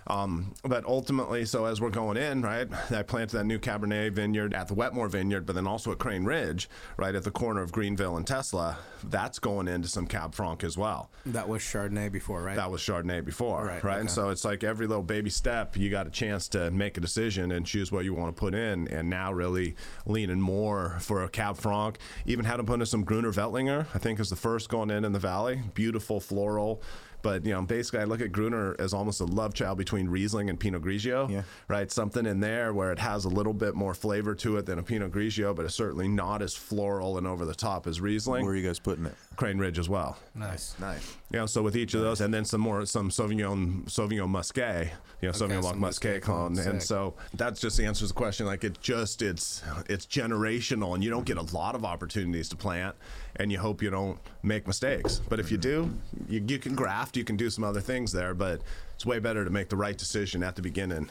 [0.08, 4.54] Um, but ultimately, so as we're going in, right, I planted that new Cabernet vineyard
[4.54, 7.72] at the Wetmore Vineyard, but then also at Crane Ridge, right at the corner of
[7.72, 8.78] Greenville and Tesla.
[9.04, 11.10] That's going into some Cab Franc as well.
[11.26, 12.56] That was Chardonnay before, right?
[12.56, 14.00] That was Chardonnay before, Right, right?
[14.00, 17.02] And so it's like every little baby step, you got a chance to make a
[17.02, 18.88] decision and choose what you want to put in.
[18.90, 21.98] And now really leaning more for a Cab Franc.
[22.26, 25.04] Even had to put in some Gruner Veltliner, I think is the first going in
[25.06, 25.62] in the valley.
[25.74, 26.82] Beautiful floral.
[27.26, 30.48] But you know, basically, I look at Gruner as almost a love child between Riesling
[30.52, 31.42] and Pinot Grigio, Yeah.
[31.68, 31.92] right?
[31.92, 34.84] Something in there where it has a little bit more flavor to it than a
[34.84, 38.46] Pinot Grigio, but it's certainly not as floral and over the top as Riesling.
[38.46, 39.16] Where are you guys putting it?
[39.38, 40.18] Crane Ridge as well.
[40.36, 40.76] nice.
[40.80, 41.18] Nice.
[41.32, 44.86] You know, so with each of those, and then some more, some Sauvignon, Sauvignon Muscat,
[45.22, 45.80] you know, Sauvignon Blanc some Muscat
[46.14, 46.88] Muscat clone, clone, and sick.
[46.88, 48.46] so that's just the answer the question.
[48.46, 52.56] Like it just, it's, it's generational, and you don't get a lot of opportunities to
[52.56, 52.96] plant,
[53.38, 55.22] and you hope you don't make mistakes.
[55.30, 55.92] But if you do,
[56.30, 58.62] you, you can graft, you can do some other things there, but
[58.96, 61.10] it's way better to make the right decision at the beginning.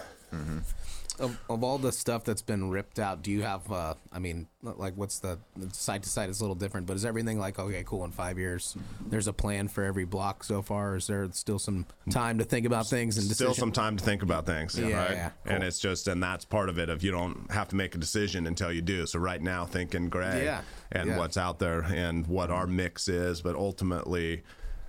[1.20, 3.70] of, of all the stuff that's been ripped out, do you have?
[3.70, 5.38] Uh, I mean, like, what's the
[5.70, 8.04] side to side is a little different, but is everything like okay, cool?
[8.04, 10.96] In five years, there's a plan for every block so far.
[10.96, 14.22] Is there still some time to think about things and Still some time to think
[14.24, 15.10] about things, Yeah, right?
[15.12, 16.88] yeah, And it's just, and that's part of it.
[16.88, 19.06] Of you don't have to make a decision until you do.
[19.06, 20.62] So right now, thinking gray Yeah,
[20.94, 21.18] and yeah.
[21.18, 24.42] what's out there and what our mix is, but ultimately,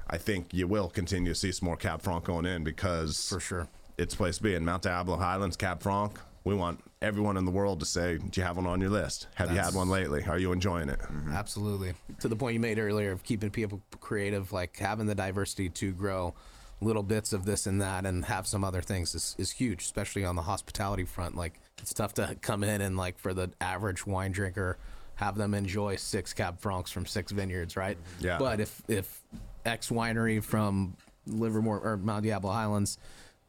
[0.07, 3.39] I think you will continue to see some more Cab Franc going in because For
[3.39, 3.67] sure.
[3.97, 6.19] it's a place to be in Mount Diablo Highlands, Cab Franc.
[6.43, 9.27] We want everyone in the world to say, "Do you have one on your list?
[9.33, 10.23] Have you had one lately?
[10.25, 11.17] Are you enjoying it?" Mm-hmm.
[11.17, 11.33] Mm-hmm.
[11.33, 11.93] Absolutely.
[12.19, 15.91] To the point you made earlier of keeping people creative, like having the diversity to
[15.91, 16.35] grow
[16.81, 20.25] little bits of this and that and have some other things is, is huge, especially
[20.25, 21.35] on the hospitality front.
[21.35, 24.77] Like it's tough to come in and like for the average wine drinker,
[25.15, 27.97] have them enjoy six Cab Francs from six vineyards, right?
[28.19, 28.37] Yeah.
[28.37, 29.21] But if if
[29.65, 30.95] X winery from
[31.27, 32.97] Livermore or Mount Diablo Highlands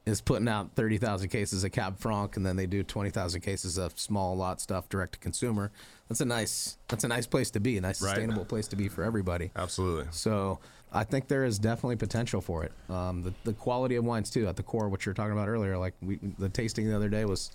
[0.06, 3.98] is putting out 30,000 cases of Cab Franc and then they do 20,000 cases of
[3.98, 5.72] small lot stuff direct to consumer.
[6.08, 8.10] That's a nice that's a nice place to be, a nice Right.
[8.10, 9.50] sustainable place to be for everybody.
[9.56, 10.06] Absolutely.
[10.12, 10.60] So
[10.92, 12.72] I think there is definitely potential for it.
[12.88, 15.48] Um, the, the quality of wines too, at the core, what you were talking about
[15.48, 17.50] earlier, like we, the tasting the other day was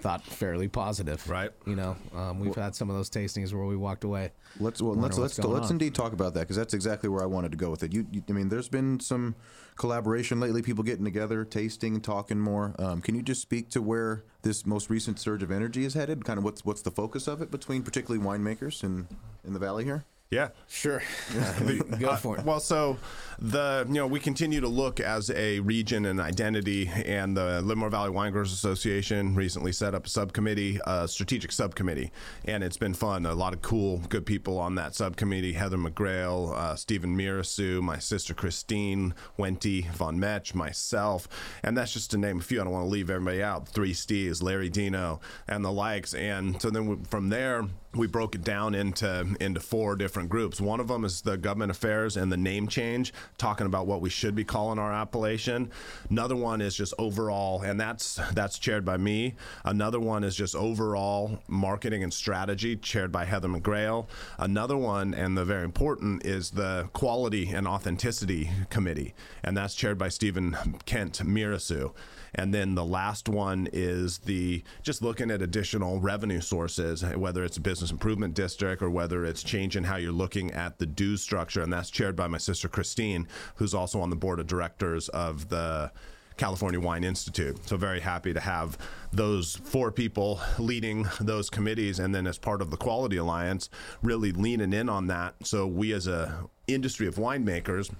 [0.00, 1.28] thought fairly positive.
[1.28, 1.50] Right.
[1.66, 4.32] You know, um, we've had some of those tastings where we walked away.
[4.60, 5.72] Let's well, wondering let's let's let's on.
[5.72, 7.92] indeed talk about that because that's exactly where I wanted to go with it.
[7.92, 9.34] You, you, I mean, there's been some
[9.76, 12.74] collaboration lately, people getting together, tasting, talking more.
[12.78, 16.24] Um, can you just speak to where this most recent surge of energy is headed?
[16.24, 19.08] Kind of what's what's the focus of it between particularly winemakers in
[19.44, 20.04] in the valley here?
[20.30, 20.48] Yeah.
[20.68, 21.02] Sure.
[22.00, 22.44] Go for it.
[22.44, 22.98] Well, so
[23.38, 27.90] the you know we continue to look as a region and identity, and the Livermore
[27.90, 32.10] Valley Wine Growers Association recently set up a subcommittee, a strategic subcommittee,
[32.44, 33.24] and it's been fun.
[33.24, 37.98] A lot of cool, good people on that subcommittee: Heather McGrail, uh, Steven Mirassou, my
[38.00, 41.28] sister Christine Wente von Metch, myself,
[41.62, 42.60] and that's just to name a few.
[42.60, 43.68] I don't want to leave everybody out.
[43.68, 46.14] Three Steves, Larry Dino, and the likes.
[46.14, 50.60] And so then we, from there we broke it down into into four different groups.
[50.60, 54.10] One of them is the government affairs and the name change, talking about what we
[54.10, 55.70] should be calling our appellation.
[56.10, 59.34] Another one is just overall, and that's that's chaired by me.
[59.64, 64.06] Another one is just overall marketing and strategy, chaired by Heather McGrail.
[64.38, 69.98] Another one, and the very important, is the quality and authenticity committee, and that's chaired
[69.98, 71.92] by Steven Kent Mirassou.
[72.36, 77.56] And then the last one is the just looking at additional revenue sources, whether it's
[77.56, 81.62] a business improvement district or whether it's changing how you're looking at the dues structure.
[81.62, 85.48] And that's chaired by my sister Christine, who's also on the board of directors of
[85.48, 85.90] the
[86.36, 87.66] California Wine Institute.
[87.66, 88.76] So very happy to have
[89.12, 93.70] those four people leading those committees and then as part of the Quality Alliance
[94.02, 95.34] really leaning in on that.
[95.42, 97.90] So we as a industry of winemakers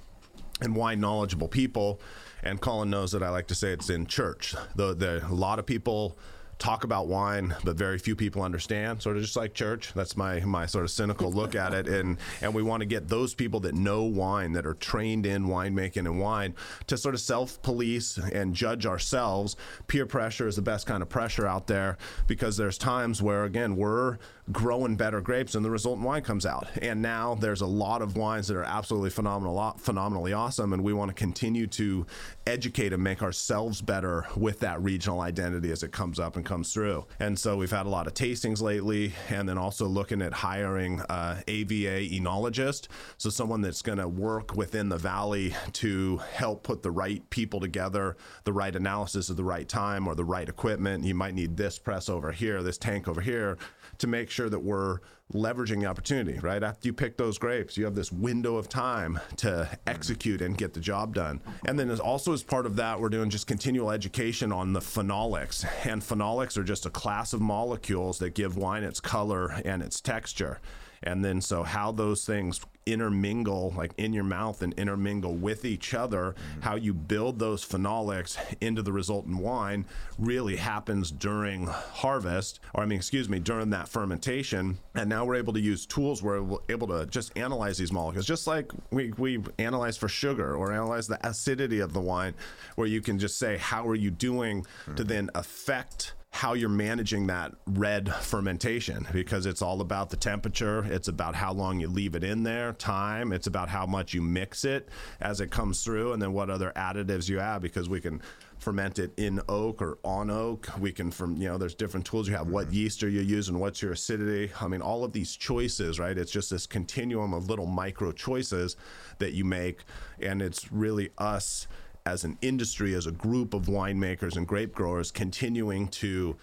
[0.61, 2.01] and wine knowledgeable people.
[2.47, 4.55] And Colin knows that I like to say it's in church.
[4.75, 6.17] Though there a lot of people
[6.59, 9.03] talk about wine, but very few people understand.
[9.03, 9.93] Sort of just like church.
[9.95, 11.89] That's my my sort of cynical look at it.
[11.89, 15.47] And and we want to get those people that know wine, that are trained in
[15.47, 16.55] winemaking and wine,
[16.87, 19.57] to sort of self police and judge ourselves.
[19.87, 23.77] Peer pressure is the best kind of pressure out there because there's times where again
[23.77, 24.19] we're
[24.53, 26.69] growing better grapes and the resultant wine comes out.
[26.81, 30.73] And now there's a lot of wines that are absolutely phenomenal, phenomenally awesome.
[30.73, 32.07] And we want to continue to
[32.47, 36.73] educate and make ourselves better with that regional identity as it comes up and comes
[36.73, 37.07] through.
[37.19, 41.01] And so we've had a lot of tastings lately, and then also looking at hiring
[41.03, 42.89] uh, AVA enologist.
[43.19, 47.59] So someone that's going to work within the valley to help put the right people
[47.59, 51.05] together, the right analysis at the right time, or the right equipment.
[51.05, 53.59] You might need this press over here, this tank over here
[53.99, 54.99] to make sure that we're
[55.33, 56.63] leveraging the opportunity, right?
[56.63, 60.73] After you pick those grapes, you have this window of time to execute and get
[60.73, 61.41] the job done.
[61.67, 65.67] And then also as part of that, we're doing just continual education on the phenolics.
[65.85, 70.01] And phenolics are just a class of molecules that give wine its color and its
[70.01, 70.61] texture.
[71.03, 75.93] And then so how those things intermingle like in your mouth and intermingle with each
[75.93, 76.35] other.
[76.35, 76.61] Mm-hmm.
[76.63, 79.85] How you build those phenolics into the resultant wine
[80.19, 84.79] really happens during harvest or i mean excuse me during that fermentation.
[84.95, 88.27] And now we're able to use tools where we're able to just analyze these molecules
[88.27, 92.35] just like we, we analyze for sugar or analyze the acidity of the wine
[92.77, 94.95] where you can just say how are you doing mm-hmm.
[94.95, 100.85] to then affect how you're managing that red fermentation because it's all about the temperature.
[100.85, 103.33] It's about how long you leave it in there, time.
[103.33, 106.73] It's about how much you mix it as it comes through, and then what other
[106.77, 108.21] additives you add because we can
[108.59, 110.69] ferment it in oak or on oak.
[110.79, 112.49] We can, from you know, there's different tools you have.
[112.49, 112.75] What mm-hmm.
[112.75, 113.59] yeast are you using?
[113.59, 114.53] What's your acidity?
[114.61, 116.19] I mean, all of these choices, right?
[116.19, 118.77] It's just this continuum of little micro choices
[119.21, 119.85] that you make,
[120.21, 121.67] and it's really us
[122.07, 126.37] as an industry, as a group of winemakers and grape growers, continuing to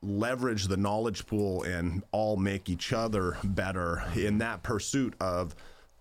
[0.00, 5.54] leverage the knowledge pool and all make each other better in that pursuit of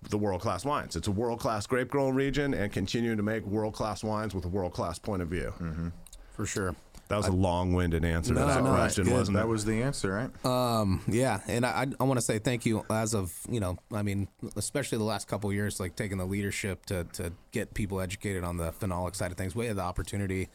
[0.09, 0.95] the world class wines.
[0.95, 4.45] It's a world class grape growing region and continuing to make world class wines with
[4.45, 5.53] a world class point of view.
[5.59, 5.87] Mm-hmm.
[6.35, 6.75] for sure.
[7.13, 9.13] That was a long winded answer No, to that no, question, good.
[9.13, 9.47] wasn't that it?
[9.47, 10.45] was the answer, right?
[10.45, 14.01] Um, yeah, and I, I want to say thank you as of you know, I
[14.01, 18.01] mean, especially the last couple of years, like taking the leadership to to get people
[18.01, 19.55] educated on the phenolic side of things.
[19.55, 20.49] We had the opportunity,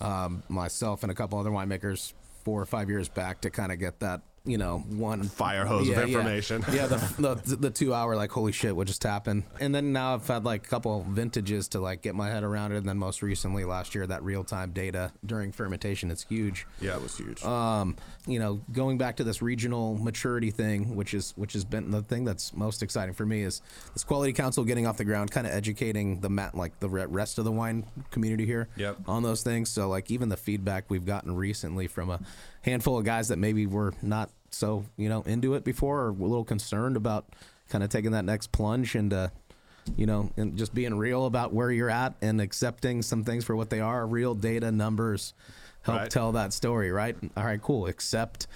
[0.00, 3.78] um, myself and a couple other winemakers, four or five years back, to kind of
[3.78, 6.06] get that you know one Fire hose of Yeah, yeah.
[6.18, 6.64] information.
[6.72, 6.96] Yeah, the,
[7.46, 9.44] the the two hour like holy shit, what just happened?
[9.60, 12.72] And then now I've had like a couple vintages to like get my head around
[12.72, 12.78] it.
[12.78, 16.96] And then most recently last year, that real time data during fermentation, it's huge yeah,
[16.96, 17.44] it was huge.
[17.44, 21.90] um, you know, going back to this regional maturity thing, which is which has been
[21.90, 23.60] the thing that's most exciting for me is
[23.92, 27.38] this quality council getting off the ground, kind of educating the mat like the rest
[27.38, 28.98] of the wine community here Yep.
[29.06, 29.68] on those things.
[29.70, 32.20] So like even the feedback we've gotten recently from a
[32.62, 36.12] handful of guys that maybe were not so you know into it before or a
[36.12, 37.26] little concerned about
[37.68, 39.30] kind of taking that next plunge into
[39.96, 43.56] you know, and just being real about where you're at and accepting some things for
[43.56, 44.06] what they are.
[44.06, 45.34] Real data numbers
[45.82, 46.08] help Right.
[46.10, 47.16] tell that story, right?
[47.36, 47.88] All right, cool.
[47.88, 48.46] Accept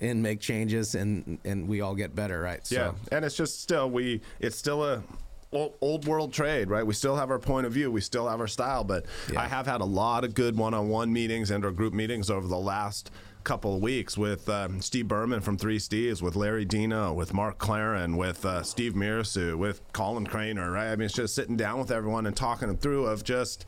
[0.00, 2.60] and make changes, and and we all get better, right?
[2.70, 4.20] Yeah, and it's just still we.
[4.38, 5.02] It's still a
[5.50, 6.86] old, world trade, right?
[6.86, 9.40] We still have our point of view, we still have our style, but Yeah.
[9.40, 12.58] I have had a lot of good one-on-one meetings and or group meetings over the
[12.58, 13.10] last
[13.48, 17.56] couple of weeks with um, Steve Berman from Three Steves, with Larry Dino, with Mark
[17.56, 20.88] Clarin, with uh, Steve Mirassou, with Colin Cranor, right?
[20.88, 23.64] I mean, it's just sitting down with everyone and talking them through of just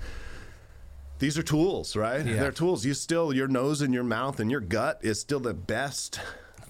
[1.18, 2.26] these are tools, right?
[2.26, 2.40] Yeah.
[2.40, 2.84] They're tools.
[2.84, 6.20] You still your nose and your mouth and your gut is still the best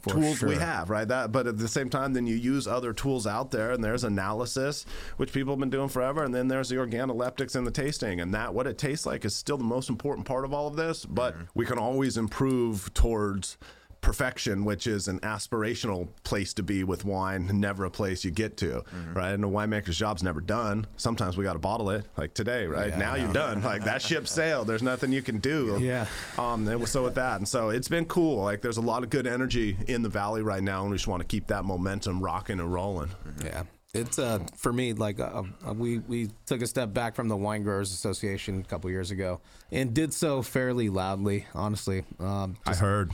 [0.03, 1.07] For tools we have, right?
[1.07, 4.05] That, but at the same time, then you use other tools out there, and there's
[4.05, 4.87] analysis,
[5.17, 8.33] which people have been doing forever, and then there's the organoleptics and the tasting, and
[8.35, 11.05] that what it tastes like is still the most important part of all of this.
[11.07, 11.45] But Mm-hmm.
[11.55, 13.57] we can always improve towards
[14.01, 18.57] perfection, which is an aspirational place to be with wine, never a place you get
[18.59, 19.15] to, Mm-hmm.
[19.15, 19.31] right?
[19.33, 20.87] And a winemaker's job's never done.
[20.97, 22.89] Sometimes we got to bottle it, like today, right?
[22.91, 23.63] Yeah, now you're done.
[23.63, 24.67] Like that ship sailed.
[24.67, 25.79] There's nothing you can do.
[25.81, 26.07] Yeah.
[26.39, 26.67] Um.
[26.69, 28.43] And so with that, and so it's been cool.
[28.43, 31.09] Like there's a lot of good energy in the valley right now, and we just
[31.09, 33.11] want to keep that momentum rocking and rolling.
[33.45, 33.65] Yeah.
[33.93, 37.37] It's uh for me like uh, uh, we we took a step back from the
[37.37, 39.41] Wine Growers Association a couple years ago
[39.73, 42.05] and did so fairly loudly, honestly.
[42.21, 43.11] Um, I heard.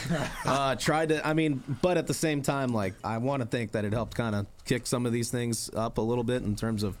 [0.46, 1.26] uh, tried to.
[1.26, 4.14] I mean, but at the same time, like I want to think that it helped
[4.14, 6.96] kind of kick some of these things up a little bit in terms of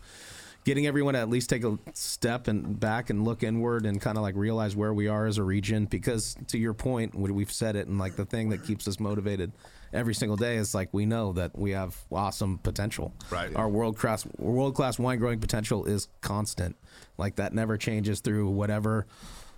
[0.64, 4.18] getting everyone to at least take a step and back and look inward and kind
[4.18, 5.86] of like realize where we are as a region.
[5.86, 9.50] Because to your point, we've said it, and like the thing that keeps us motivated
[9.94, 13.14] every single day is like we know that we have awesome potential.
[13.30, 13.54] Right.
[13.54, 16.76] Our world class world class wine growing potential is constant.
[17.16, 19.06] Like that never changes through whatever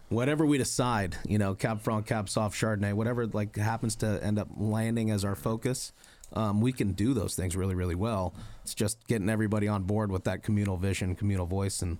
[0.09, 4.39] whatever we decide, you know, Cab Franc, Cab Sauv, Chardonnay, whatever like happens to end
[4.39, 5.93] up landing as our focus,
[6.33, 8.35] um, we can do those things really, really well.
[8.63, 11.99] It's just getting everybody on board with that communal vision, communal voice, and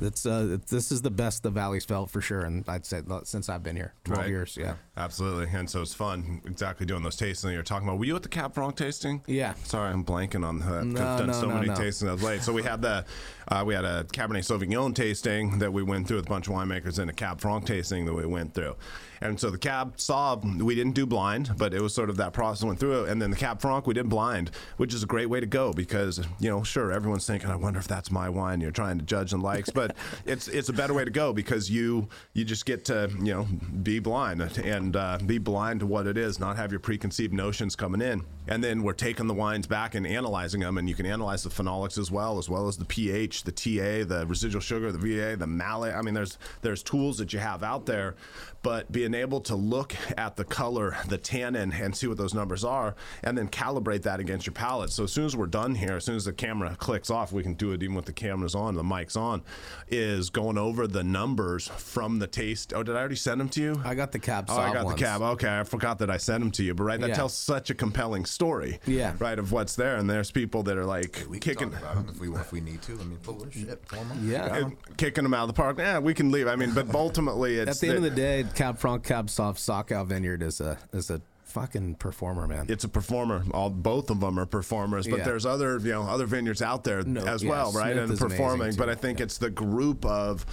[0.00, 2.42] it's uh, this is the best the Valley's felt for sure.
[2.42, 4.28] And I'd say since I've been here, twelve Right.
[4.28, 4.74] years, yeah.
[4.96, 6.42] Absolutely, and so it's fun.
[6.44, 7.98] Exactly doing those tastings that you're talking about.
[7.98, 9.22] Were you at the Cab Franc tasting?
[9.26, 9.54] Yeah.
[9.64, 10.84] Sorry, I'm blanking on that.
[10.84, 11.74] No, I've done no, so no, many no.
[11.74, 12.42] tastings of late.
[12.42, 13.04] So we had the
[13.48, 16.54] uh, we had a Cabernet Sauvignon tasting that we went through with a bunch of
[16.54, 18.76] winemakers, and a Cab Franc tasting that we went through.
[19.20, 22.32] And so the Cab Sauv we didn't do blind, but it was sort of that
[22.32, 23.08] process went through it.
[23.10, 25.72] And then the Cab Franc we did blind, which is a great way to go
[25.72, 28.60] because you know sure everyone's thinking I wonder if that's my wine.
[28.60, 29.96] You're trying to judge and likes, but
[30.26, 33.46] it's it's a better way to go because you you just get to you know
[33.82, 37.76] be blind and uh, be blind to what it is, not have your preconceived notions
[37.76, 38.24] coming in.
[38.48, 41.50] And then we're taking the wines back and analyzing them, and you can analyze the
[41.50, 45.36] phenolics as well, as well as the pH, the TA, the residual sugar, the VA,
[45.36, 45.94] the malate.
[45.94, 48.16] I mean, there's there's tools that you have out there,
[48.62, 52.64] but being able to look at the color, the tannin, and see what those numbers
[52.64, 54.90] are, and then calibrate that against your palate.
[54.90, 57.42] So as soon as we're done here, as soon as the camera clicks off, we
[57.42, 59.42] can do it even with the cameras on, the mics on,
[59.88, 62.72] is going over the numbers from the taste.
[62.74, 63.82] Oh, did I already send them to you?
[63.84, 64.98] I got the Cab Oh, I got ones.
[64.98, 65.22] the cab.
[65.22, 66.74] Okay, I forgot that I sent them to you.
[66.74, 67.14] But right, that Yeah.
[67.16, 68.78] tells such a compelling story.
[68.86, 69.14] Yeah.
[69.18, 71.70] Right of what's there, and there's people that are like We kicking.
[71.70, 72.96] talk about them if we if we need to.
[72.96, 73.86] Let me pull their shit.
[73.88, 74.16] Pull 'em up.
[74.22, 74.48] Yeah.
[74.48, 74.64] Got 'em.
[74.86, 75.78] and Kicking them out of the park.
[75.78, 76.46] Yeah, we can leave.
[76.46, 79.54] I mean, but ultimately, it's At the end of the day, Cab Franc, Cab Sauv,
[79.56, 82.66] Sockhow Vineyard is a is a fucking performer, man.
[82.68, 83.44] it's a performer.
[83.52, 85.24] All both of them are performers, but Yeah.
[85.24, 87.92] there's other you know other vineyards out there No, as yeah, well, right?
[87.94, 88.74] Smith and performing.
[88.76, 88.88] But.
[88.88, 90.46] I think it's the group of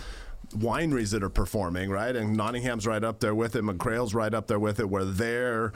[0.53, 2.15] wineries that are performing, right?
[2.15, 3.63] And Nottingham's right up there with it.
[3.63, 5.71] McGrail's right up there with it, where they're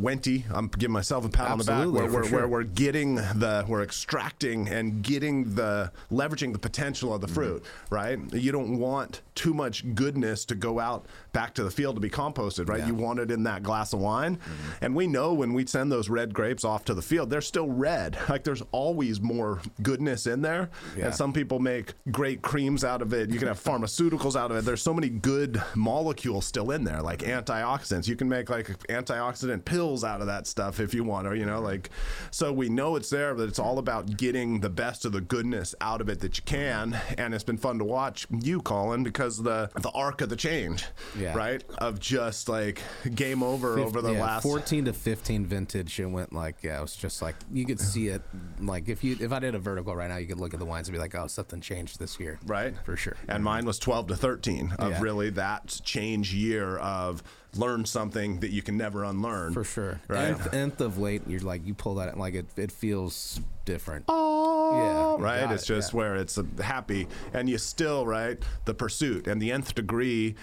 [0.00, 1.74] Wente, I'm giving myself a pat on the back.
[1.76, 2.38] Absolutely, Where, for where, sure.
[2.38, 7.34] where we're getting the, we're extracting and getting the, leveraging the potential of the mm-hmm.
[7.34, 8.18] fruit, right?
[8.32, 12.10] You don't want too much goodness to go out back to the field to be
[12.10, 12.80] composted, right?
[12.80, 12.88] Yeah.
[12.88, 14.36] You want it in that glass of wine.
[14.36, 14.84] Mm-hmm.
[14.84, 17.68] And we know when we send those red grapes off to the field, they're still
[17.68, 18.18] red.
[18.34, 20.68] Like there's always more goodness in there.
[20.96, 21.06] Yeah.
[21.06, 23.30] And some people make great creams out of it.
[23.30, 24.64] You can have pharmaceuticals out of it.
[24.64, 28.08] There's so many good molecules still in there, like antioxidants.
[28.08, 31.44] You can make like antioxidant pills out of that stuff if you want, or you
[31.44, 31.90] know, like.
[32.30, 35.74] So we know it's there, but it's all about getting the best of the goodness
[35.80, 36.98] out of it that you can.
[37.18, 40.86] And it's been fun to watch you, Colin, because the the arc of the change,
[41.18, 41.36] Yeah.
[41.36, 42.80] right, of just like
[43.14, 46.80] game over over the yeah, last 14 to 15 vintage it went like yeah it
[46.80, 48.22] was just like you could see it
[48.60, 50.64] like if you if i did a vertical right now you could look at the
[50.66, 52.74] wines and be like oh something changed this year right?
[52.84, 55.00] for sure And mine was 12 to 13 of Yeah.
[55.02, 57.22] really that change year of
[57.56, 59.52] learn something that you can never unlearn.
[59.52, 60.30] for sure Right.
[60.30, 65.16] nth, nth of late you're like you pull that like it, it feels different oh
[65.18, 65.50] yeah Right?
[65.52, 65.96] It's it, just yeah.
[65.98, 67.06] where it's happy.
[67.32, 68.36] And you still, right?
[68.64, 70.34] The pursuit and the nth degree.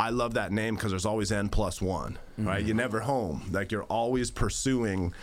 [0.00, 2.58] I love that name because there's always N plus one, right?
[2.58, 2.66] Mm-hmm.
[2.66, 3.48] You're never home.
[3.52, 5.14] Like you're always pursuing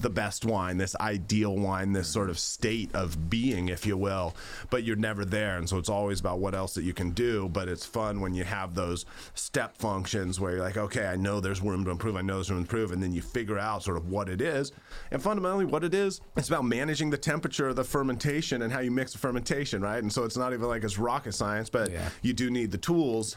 [0.00, 4.34] the best wine, this ideal wine, this sort of state of being, if you will,
[4.70, 5.56] but you're never there.
[5.56, 7.48] And so it's always about what else that you can do.
[7.48, 11.40] But it's fun when you have those step functions where you're like, okay, I know
[11.40, 12.16] there's room to improve.
[12.16, 12.92] I know there's room to improve.
[12.92, 14.72] And then you figure out sort of what it is.
[15.10, 18.80] And fundamentally, what it is, it's about managing the temperature of the fermentation and how
[18.80, 20.02] you mix the fermentation, right?
[20.02, 22.08] And so it's not even like it's rocket science, but Yeah.
[22.22, 23.34] you do need the tools,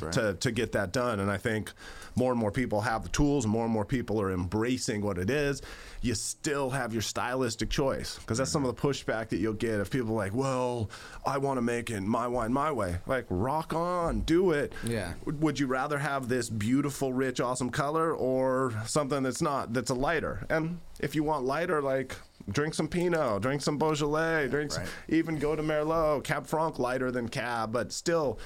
[0.00, 0.12] right.
[0.12, 1.20] to, to get that done.
[1.20, 1.70] And I think
[2.16, 5.18] more and more people have the tools, and more and more people are embracing what
[5.18, 5.62] it is.
[6.02, 9.80] You still have your stylistic choice because that's some of the pushback that you'll get
[9.80, 10.88] if people like, well,
[11.26, 12.96] I want to make it my wine my way.
[13.06, 14.72] Like, rock on, do it.
[14.82, 15.12] Yeah.
[15.26, 19.90] Would- Would you rather have this beautiful, rich, awesome color or something that's not, that's
[19.90, 20.46] a lighter?
[20.48, 22.16] And if you want lighter, like,
[22.50, 27.10] drink some Pinot, drink some Beaujolais, drink some, even go to Merlot, Cab Franc lighter
[27.10, 28.38] than Cab, but still,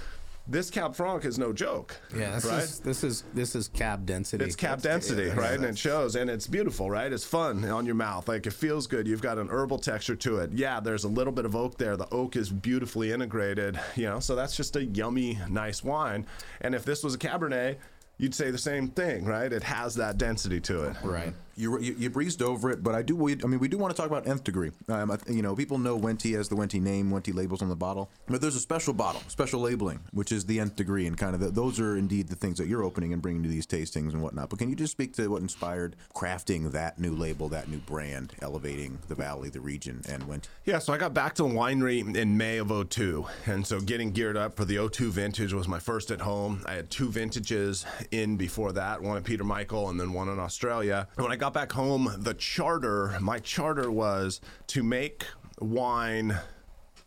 [0.46, 1.96] this Cab Franc is no joke.
[2.14, 2.62] yeah this right?
[2.62, 5.54] is this is this is cab density It's cap density, yeah, right?
[5.54, 7.12] And it shows, and it's beautiful, right?
[7.12, 8.28] It's fun on your mouth.
[8.28, 9.06] Like it feels good.
[9.08, 10.52] You've got an herbal texture to it.
[10.52, 11.96] Yeah, there's a little bit of oak there.
[11.96, 14.20] The oak is beautifully integrated, you know.
[14.20, 16.26] So that's just a yummy, nice wine.
[16.60, 17.76] And if this was a Cabernet,
[18.18, 19.52] you'd say the same thing, right?
[19.52, 20.96] It has that density to it.
[21.02, 23.16] right You, you, you breezed over it, but I do.
[23.16, 24.70] We, I mean, we do want to talk about nth degree.
[24.88, 28.10] Um, you know, people know Wente as the Wente name, Wente labels on the bottle,
[28.26, 31.40] but there's a special bottle, special labeling, which is the nth degree, and kind of
[31.40, 34.22] the, those are indeed the things that you're opening and bringing to these tastings and
[34.22, 34.50] whatnot.
[34.50, 38.32] But can you just speak to what inspired crafting that new label, that new brand,
[38.42, 40.48] elevating the valley, the region, and Wente?
[40.64, 43.26] Yeah, so I got back to the winery in May of 02.
[43.46, 46.62] And so getting geared up for the 02 vintage was my first at home.
[46.66, 50.38] I had two vintages in before that, one at Peter Michael and then one in
[50.38, 51.08] Australia.
[51.16, 55.26] And when I got back home, the charter, my charter was to make
[55.60, 56.34] wine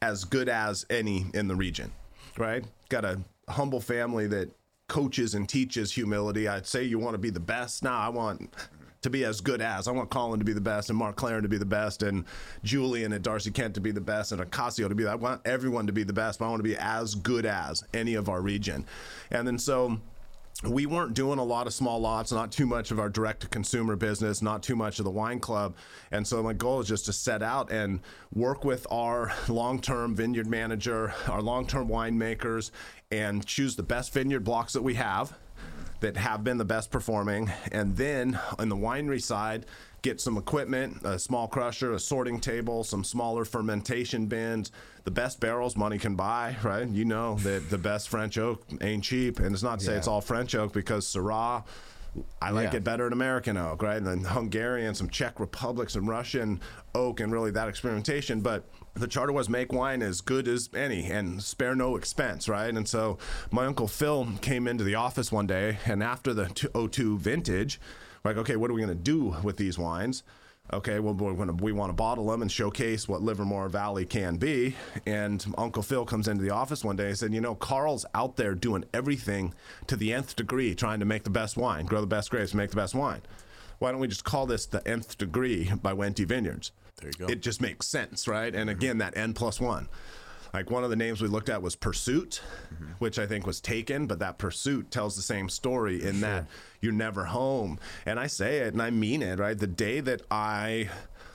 [0.04, 1.92] as good as any in the region,
[2.38, 2.64] right?
[2.90, 3.20] Got a
[3.50, 4.52] humble family that
[4.88, 6.48] coaches and teaches humility.
[6.48, 7.82] I'd say you want to be the best.
[7.82, 8.54] Now I want
[9.02, 9.88] to be as good as.
[9.88, 12.24] I want Colin to be the best and Mark Clarin to be the best and
[12.64, 15.88] Julian and Darcie Kent to be the best and Ocasio to be I want everyone
[15.88, 18.42] to be the best, but I want to be as good as any of our
[18.42, 18.86] region.
[19.32, 20.00] And then so
[20.64, 23.48] we weren't doing a lot of small lots, not too much of our direct to
[23.48, 25.76] consumer business, not too much of the wine club.
[26.12, 28.00] And so my goal is just to set out and
[28.34, 32.72] work with our long term vineyard manager, our long term winemakers,
[33.12, 35.38] and choose the best vineyard blocks that we have
[36.00, 37.52] that have been the best performing.
[37.72, 39.66] And then on the winery side,
[40.02, 44.72] get some equipment, a small crusher, a sorting table, some smaller fermentation bins,
[45.06, 46.88] the best barrels money can buy, right?
[46.88, 49.40] You know that the best French oak ain't cheap.
[49.40, 49.98] And it's not to say Yeah.
[49.98, 51.64] it's all French oak because Syrah,
[52.42, 52.78] I like Yeah.
[52.78, 53.98] it better than American oak, right?
[53.98, 56.62] And then Hungarian, some Czech Republic, some Russian
[56.96, 58.42] oak, and really that experimentation.
[58.42, 58.64] But
[59.00, 62.74] the charter was make wine as good as any and spare no expense, right?
[62.74, 63.18] And so
[63.52, 66.48] my uncle Phil came into the office one day, and after the
[66.92, 67.80] 02 vintage,
[68.24, 70.24] like, okay, what are we going to do with these wines?
[70.74, 74.76] Okay, well, gonna, we want to bottle them and showcase what Livermore Valley can be.
[75.06, 78.36] And Uncle Phil comes into the office one day and said, You know, Karl's out
[78.36, 79.54] there doing everything
[79.88, 82.72] to the nth degree, trying to make the best wine, grow the best grapes, make
[82.72, 83.22] the best wine.
[83.80, 86.72] Why don't we just call this the nth degree by Wente Vineyards?
[87.02, 87.32] There you go.
[87.32, 88.54] It just makes sense, right?
[88.54, 88.78] And mm-hmm.
[88.78, 89.88] again, that N plus one.
[90.54, 92.42] Like one of the names we looked at was Pursuit,
[92.74, 92.94] mm-hmm.
[93.00, 96.46] which I think was taken, but that Pursuit tells the same story in that
[96.82, 97.80] you're never home.
[98.06, 99.58] And I say it and I mean it, right?
[99.58, 100.90] The day that I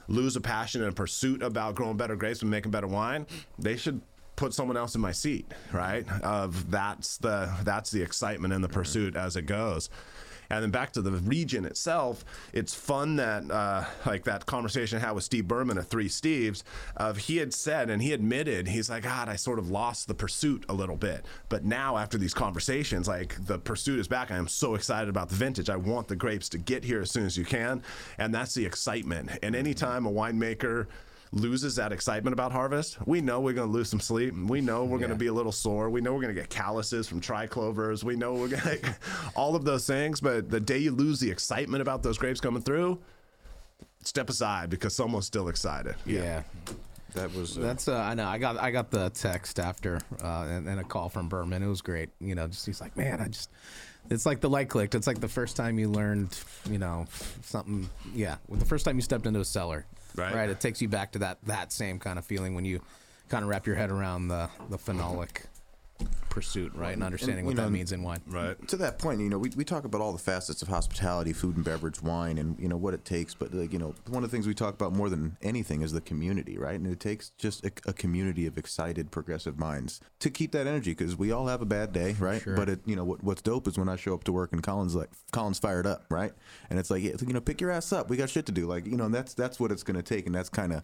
[0.09, 3.27] lose a passion and a pursuit about growing better grapes and making better wine,
[3.59, 4.01] they should
[4.35, 6.05] put someone else in my seat, right?
[6.23, 8.81] Of that's the that's the excitement and the mm-hmm.
[8.81, 9.91] pursuit as it goes.
[10.53, 15.00] And then back to the region itself, it's fun that uh, like that conversation I
[15.00, 16.62] had with Steve Berman of Three Steves,
[16.94, 20.14] of he had said and he admitted he's like, God, I sort of lost the
[20.14, 24.30] pursuit a little bit, but now after these conversations, like the pursuit is back.
[24.30, 25.70] I am so excited about the vintage.
[25.70, 27.82] I want the grapes to get here as soon as you can,
[28.18, 29.30] and that's the excitement.
[29.42, 30.86] And anytime a winemaker
[31.33, 34.35] loses that excitement about harvest, we know we're going to lose some sleep.
[34.35, 35.91] We know we're going to be a little sore.
[35.91, 38.05] We know we're going to get calluses from Tri-Clovers.
[38.05, 38.95] We know we're going to
[39.35, 40.20] all of those things.
[40.20, 42.99] But the day you lose the excitement about those grapes coming through,
[44.05, 45.97] step aside because someone's still excited.
[46.07, 46.43] yeah.
[47.14, 47.59] That was.
[47.59, 50.80] Uh, That's uh, I know I got I got the text after uh, and, and
[50.80, 51.62] a call from Berman.
[51.62, 52.09] It was great.
[52.20, 53.51] You know, just he's like, man, I just
[54.11, 54.95] it's like the light clicked.
[54.95, 56.39] It's like the first time you learned,
[56.70, 57.07] you know,
[57.43, 57.89] something.
[58.14, 59.87] Yeah, the first time you stepped into a cellar.
[60.17, 60.35] Right.
[60.35, 60.51] Right.
[60.51, 62.81] It takes you back to that that same kind of feeling when you
[63.29, 65.45] kind of wrap your head around the the phenolic
[66.33, 68.22] pursuit, right, and understanding you what know, that means in wine.
[68.26, 68.57] Right.
[68.68, 71.57] to that point, you know, we, we talk about all the facets of hospitality, food
[71.57, 73.35] and beverage, wine, and you know what it takes.
[73.35, 75.93] But like, you know, one of the things we talk about more than anything is
[75.93, 76.74] the community, right?
[76.74, 80.93] And it takes just a, a community of excited, progressive minds to keep that energy
[80.93, 82.41] because we all have a bad day, right?
[82.41, 82.57] Sure.
[82.57, 84.62] But it, you know, what, what's dope is when I show up to work and
[84.62, 86.33] Colin's like, Colin's fired up, right?
[86.70, 88.09] And it's like, you know, pick your ass up.
[88.09, 88.66] We got shit to do.
[88.66, 90.83] Like, you know, and that's that's what it's going to take, and that's kind of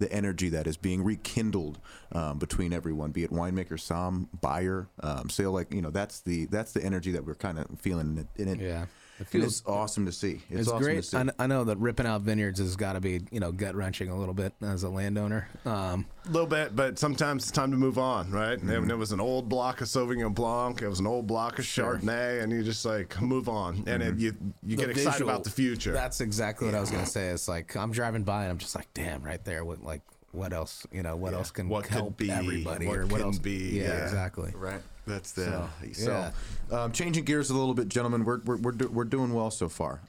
[0.00, 1.78] the energy that is being rekindled
[2.12, 5.52] um, between everyone, be it winemaker, somm, buyer, um, sale.
[5.52, 8.26] Like you know, that's the that's the energy that we're kind of feeling.
[8.36, 8.86] in it, Yeah.
[9.20, 10.40] It feels it's awesome to see.
[10.50, 11.04] It's, It's, awesome to great.
[11.04, 11.16] see.
[11.18, 14.08] I, I know that ripping out vineyards has got to be, you know, gut wrenching
[14.08, 15.46] a little bit as a landowner.
[15.66, 18.58] Um, A little bit, but sometimes it's time to move on, right?
[18.58, 21.64] And it was an old block of Sauvignon Blanc, it was an old block of
[21.66, 25.44] Chardonnay, and you just like move on, and it, you you the get excited about
[25.44, 25.92] the future.
[25.92, 27.28] That's exactly what I was gonna say.
[27.28, 29.64] It's like I'm driving by and I'm just like, damn, right there.
[29.64, 30.00] What like
[30.32, 30.86] what else?
[30.92, 33.38] You know, what else can What could help be, everybody what or what can else?
[33.38, 34.04] be, Yeah, yeah.
[34.04, 34.52] exactly.
[34.54, 34.80] Right.
[35.06, 36.32] That's the So,
[36.70, 36.76] so.
[36.76, 38.24] um, changing gears a little bit, gentlemen.
[38.24, 40.00] We're we're we're, do, we're doing well so far.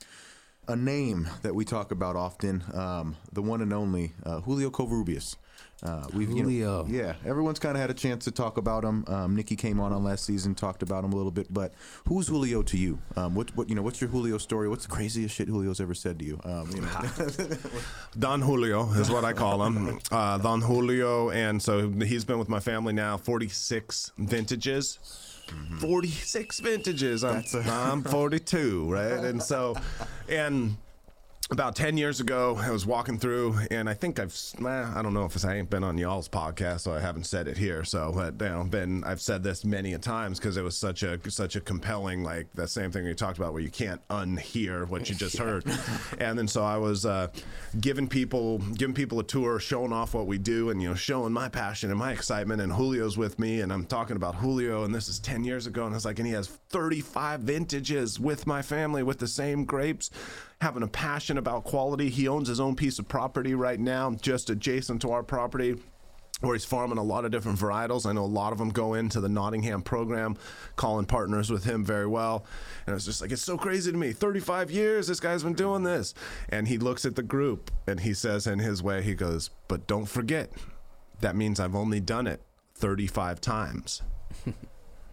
[0.67, 5.35] A name that we talk about often, um, the one and only uh, Julio Covarrubias.
[5.83, 6.85] Uh, we've you know- Julio.
[6.87, 9.03] yeah, everyone's kind of had a chance to talk about him.
[9.07, 11.51] Um, Nikki came on on last season, talked about him a little bit.
[11.51, 11.73] But
[12.07, 12.99] who's Julio to you?
[13.15, 13.81] Um, what what you know?
[13.81, 14.69] What's your Julio story?
[14.69, 16.39] What's the craziest shit Julio's ever said to you?
[16.43, 17.57] Um, you know,
[18.19, 19.99] Don Julio is what I call him.
[20.11, 24.99] Uh, Don Julio, and so he's been with my family now 46 vintages.
[25.79, 27.23] 46 vintages.
[27.25, 29.11] I'm, I'm 42, right?
[29.25, 29.75] And so,
[30.29, 30.77] and
[31.51, 35.13] about 10 years ago, I was walking through, and I think I've, eh, I don't
[35.13, 37.83] know if it's, I ain't been on y'all's podcast, so I haven't said it here.
[37.83, 41.03] So, but, you know, been, I've said this many a times because it was such
[41.03, 44.87] a, such a compelling, like the same thing we talked about where you can't unhear
[44.87, 45.65] what you just heard.
[46.19, 47.27] And then so I was uh,
[47.81, 51.33] giving people, giving people a tour, showing off what we do, and, you know, showing
[51.33, 52.61] my passion and my excitement.
[52.61, 55.85] And Julio's with me, and I'm talking about Julio, and this is 10 years ago.
[55.85, 60.09] And it's like, and he has 35 vintages with my family with the same grapes
[60.61, 62.09] having a passion about quality.
[62.09, 65.75] He owns his own piece of property right now, just adjacent to our property.
[66.41, 68.07] Where he's farming a lot of different varietals.
[68.07, 70.37] I know a lot of them go into the Nottingham program.
[70.75, 72.47] Colin partners with him very well.
[72.87, 74.11] And it's just like, it's so crazy to me.
[74.11, 76.15] 35 years, this guy's been doing this.
[76.49, 79.85] And he looks at the group and he says, in his way, he goes, But
[79.85, 80.51] don't forget,
[81.19, 82.41] that means I've only done it
[82.73, 84.01] 35 times.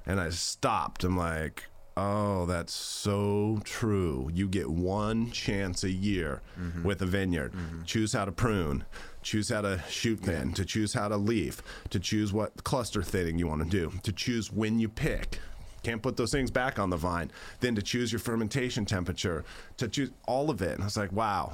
[0.09, 1.05] And I stopped.
[1.05, 1.68] I'm like,
[1.99, 4.31] oh, that's so true.
[4.33, 6.85] You get one chance a year mm-hmm.
[6.85, 7.53] with a vineyard.
[7.53, 7.83] Mm-hmm.
[7.85, 8.85] Choose how to prune,
[9.23, 13.39] choose how to shoot thin, to choose how to leaf, to choose what cluster thinning
[13.39, 15.41] you want to do, to choose when you pick.
[15.83, 17.31] Can't put those things back on the vine.
[17.61, 19.45] Then to choose your fermentation temperature,
[19.77, 20.73] to choose all of it.
[20.73, 21.53] And I was like, wow,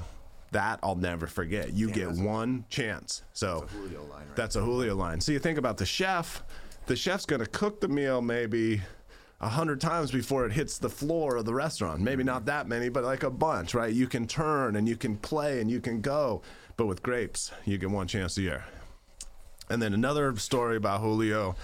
[0.50, 1.72] that I'll never forget.
[1.72, 3.22] You get one chance.
[3.32, 3.66] So
[4.34, 5.20] that's a Julio line.
[5.20, 6.42] So you think about the chef.
[6.86, 8.82] The chef's going to cook the meal maybe
[9.44, 12.00] a hundred times before it hits the floor of the restaurant.
[12.00, 12.46] Maybe not mm-hmm.
[12.46, 13.92] that many, but like a bunch, right?
[13.92, 16.40] You can turn and you can play and you can go.
[16.78, 18.64] But with grapes, you get one chance a year.
[19.68, 21.56] And then another story about Julio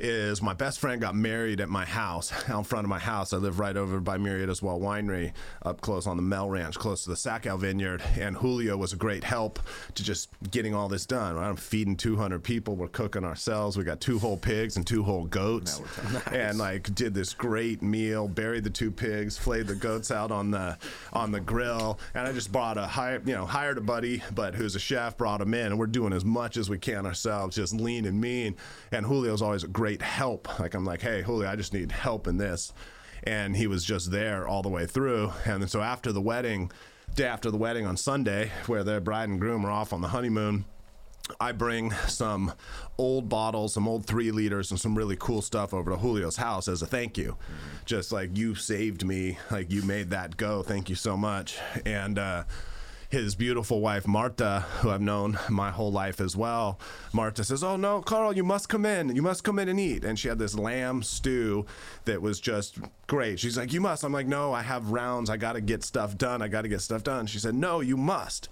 [0.00, 3.32] is my best friend got married at my house, out in front of my house.
[3.32, 5.32] I live right over by Murrieta's Well Winery,
[5.62, 8.02] up close on the Mel Ranch, close to the Sackow Vineyard.
[8.18, 9.58] And Julio was a great help
[9.94, 11.36] to just getting all this done.
[11.36, 11.48] Right?
[11.48, 12.76] I'm feeding 200 people.
[12.76, 13.76] We're cooking ourselves.
[13.76, 15.80] We got two whole pigs and two whole goats,
[16.32, 18.28] and like did this great meal.
[18.28, 20.78] Buried the two pigs, flayed the goats out on the
[21.12, 24.54] on the grill, and I just brought a hire, you know, hired a buddy, but
[24.54, 27.56] who's a chef, brought him in, and we're doing as much as we can ourselves,
[27.56, 28.56] just lean and mean.
[28.92, 30.58] And Julio's always a great help.
[30.58, 32.72] Like I'm like, hey, Julio, I just need help in this,
[33.24, 35.32] and he was just there all the way through.
[35.44, 36.70] And then so after the wedding,
[37.14, 40.08] day after the wedding on Sunday, where the bride and groom are off on the
[40.08, 40.64] honeymoon
[41.40, 42.52] I bring some
[42.96, 46.68] old bottles, some old three liters, and some really cool stuff over to Julio's house
[46.68, 47.36] as a thank you.
[47.84, 50.62] Just like you saved me, like you made that go.
[50.62, 51.58] Thank you so much.
[51.84, 52.44] And uh,
[53.08, 56.78] his beautiful wife Marta, who I've known my whole life as well,
[57.12, 59.14] Marta says, "Oh no, Karl, you must come in.
[59.14, 61.64] You must come in and eat." And she had this lamb stew
[62.04, 63.40] that was just great.
[63.40, 65.30] She's like, "You must." I'm like, "No, I have rounds.
[65.30, 66.42] I got to get stuff done.
[66.42, 68.48] I got to get stuff done." She said, "No, you must."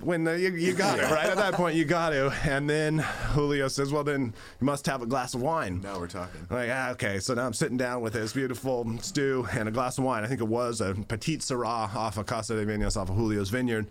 [0.00, 1.26] When the, you, you got it right?
[1.26, 5.02] At that point you got to and then julio says well then you must have
[5.02, 5.80] a glass of wine.
[5.80, 6.46] Now we're talking.
[6.50, 9.98] like ah, okay so now i'm sitting down with this beautiful stew and a glass
[9.98, 10.24] of wine.
[10.24, 13.50] I think it was a petite sirah off of casa de vinos off of julio's
[13.50, 13.86] vineyard.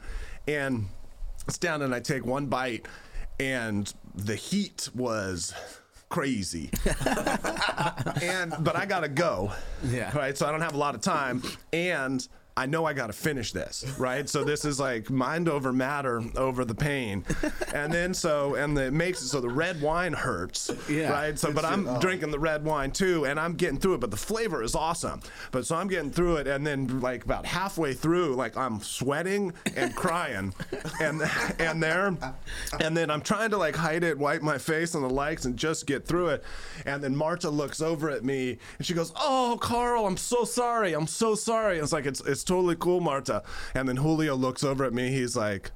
[0.47, 0.86] And
[1.47, 2.86] it's down and i take one bite
[3.39, 5.54] and the heat was
[6.10, 6.70] crazy.
[8.22, 9.51] And but i gotta go.
[9.84, 10.16] Yeah.
[10.18, 10.38] right?
[10.38, 11.41] So i don't have a lot of time.
[11.72, 12.26] And
[12.56, 14.30] I know I got to finish this, right?
[14.30, 17.26] So this is like mind over matter over the pain,
[17.74, 21.12] and then so and the, it makes it so the red wine hurts, Yeah.
[21.12, 21.39] right?
[21.39, 21.99] So, but I'm oh.
[21.99, 24.01] drinking the red wine too, and I'm getting through it.
[24.01, 25.22] But the flavor is awesome.
[25.51, 29.54] But so I'm getting through it, and then like about halfway through, like I'm sweating
[29.76, 30.54] and crying,
[31.01, 31.24] and
[31.58, 32.16] and there,
[32.80, 35.58] and then I'm trying to like hide it, wipe my face and the likes, and
[35.58, 36.43] just get through it.
[36.86, 40.93] And then Marta looks over at me, and she goes, "Oh, Karl, I'm so sorry.
[40.93, 43.44] I'm so sorry." It's like it's it's totally cool, Marta.
[43.76, 45.10] And then Julio looks over at me.
[45.10, 45.72] He's like.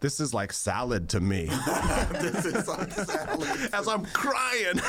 [0.00, 1.44] This is like salad to me.
[2.20, 3.70] this is like salad.
[3.72, 4.80] As I'm crying.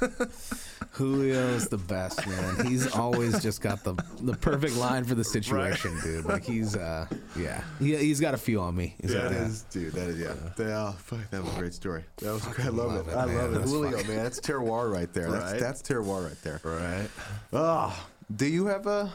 [0.96, 2.66] Julio's the best, man.
[2.66, 6.24] He's always just got the the perfect line for the situation, dude.
[6.24, 7.06] Like he's uh
[7.38, 7.62] yeah.
[7.78, 8.96] He he's got a few on me.
[9.00, 9.46] He's got That that.
[9.46, 9.92] is, dude.
[9.92, 10.34] That is, yeah.
[10.56, 12.04] That, oh, fuck, that was a great story.
[12.16, 12.66] That was, great.
[12.66, 13.12] I love, love it.
[13.12, 13.36] it, I man.
[13.36, 13.58] love it.
[13.58, 15.30] That's Julio, man, that's terroir right there.
[15.30, 15.60] That's Right.
[15.60, 16.60] that's terroir right there.
[16.64, 17.08] right.
[17.52, 19.12] Oh, do you have a?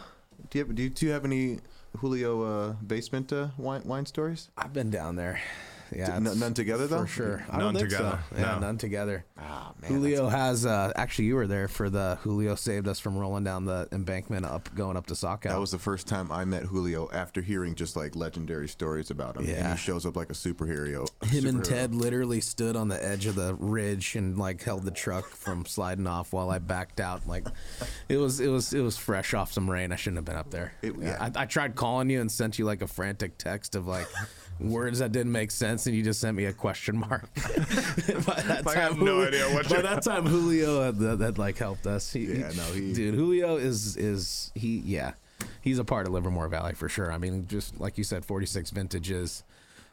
[0.51, 1.59] Do you have, do you, do you have any
[1.99, 4.49] Julio uh, basement uh, wine wine stories?
[4.57, 5.39] I've been down there.
[5.93, 7.01] Yeah, N- none together though.
[7.01, 7.45] for sure.
[7.49, 8.37] I None together, So.
[8.37, 8.59] Yeah, no.
[8.59, 9.25] none together.
[9.39, 13.17] Oh man, Julio has uh, actually you were there for the Julio saved us from
[13.17, 16.45] rolling down the embankment up going up to Sock That was the first time I
[16.45, 19.41] met Julio after hearing just like legendary stories about him.
[19.43, 19.71] And Yeah.
[19.71, 21.09] he shows up like a superhero.
[21.25, 21.61] Him and.
[21.65, 25.65] Ted literally stood on the edge of the ridge and like held the truck from
[25.65, 27.27] sliding off while I backed out.
[27.27, 27.45] Like
[28.09, 29.91] it was it was it was fresh off some rain.
[29.91, 30.73] I shouldn't have been up there.
[30.81, 31.17] It- yeah.
[31.35, 34.07] I, I tried calling you and sent you like a frantic text of like
[34.59, 37.33] words that didn't make sense, and you just sent me a question mark.
[37.35, 40.97] by that Like, I have no Julio- idea what By you're- that time, Julio had,
[40.99, 42.11] that, that like helped us.
[42.11, 45.13] He, Yeah, no, he- dude, Julio is is he yeah.
[45.61, 47.11] He's a part of Livermore Valley for sure.
[47.11, 49.43] I mean, just like you said, 46 vintages,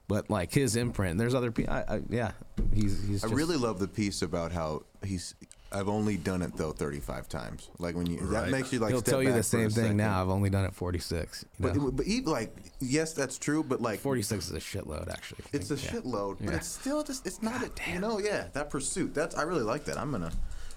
[0.07, 1.19] but like his imprint.
[1.19, 1.73] There's other people.
[1.73, 2.33] I, I, yeah,
[2.73, 3.25] he's he's.
[3.25, 5.35] I just- really love the piece about how he's.
[5.71, 7.69] I've only done it though 35 times.
[7.79, 8.91] Like when you that makes you like.
[8.91, 9.97] He'll step tell you back the same thing second.
[9.99, 10.21] now.
[10.23, 11.45] I've only done it 46.
[11.59, 11.91] You But know?
[11.91, 13.63] but even like yes, that's true.
[13.63, 15.45] But like 46 is a shitload, actually.
[15.53, 16.01] It's a think, yeah.
[16.01, 16.57] shitload, but Yeah.
[16.57, 19.85] it's still just it's not a, you know yeah that pursuit that's I really like
[19.85, 20.33] that I'm gonna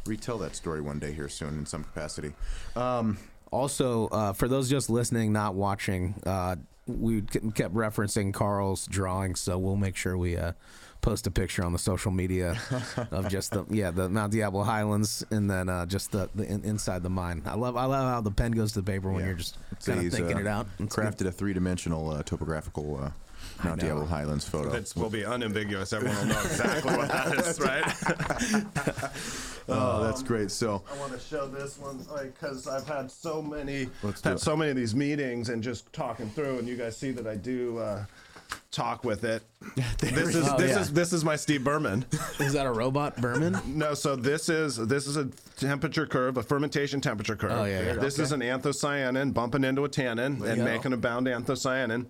[0.06, 2.34] retell that story one day here soon in some capacity.
[2.76, 3.18] Um,
[3.54, 6.56] Also, uh, for those just listening, not watching, uh,
[6.88, 10.54] we kept referencing Karl's drawing, so we'll make sure we uh,
[11.02, 12.60] post a picture on the social media
[13.12, 16.64] of just the yeah the Mount Diablo Highlands, and then uh, just the, the in,
[16.64, 17.41] inside the mine.
[17.45, 19.28] I love I love how the pen goes to the paper when yeah.
[19.28, 20.68] you're just So kind of he's, thinking uh, it out.
[20.80, 21.06] It's good.
[21.06, 23.12] crafted a three dimensional uh, topographical uh,
[23.64, 23.82] Mount.
[23.82, 24.74] Diablo Highlands photo.
[24.74, 25.93] It will be unambiguous.
[25.93, 29.06] Everyone will know exactly what that is, right?
[29.70, 30.49] oh, that's great.
[30.49, 33.88] So I want to show this one, like, because I've had so many,
[34.24, 34.39] had it.
[34.39, 37.36] so many of these meetings and just talking through, and you guys see that I
[37.36, 38.06] do uh,
[38.72, 39.44] talk with it.
[40.00, 40.80] this is Oh, this yeah.
[40.82, 42.06] is this is my Steve Berman.
[42.40, 43.58] Is that a robot Berman?
[43.68, 45.26] No, so this is this is a
[45.58, 47.52] temperature curve, a fermentation temperature curve.
[47.52, 47.94] Oh, yeah, yeah.
[47.94, 50.64] This is an anthocyanin bumping into a tannin and go.
[50.64, 52.08] making a bound anthocyanin.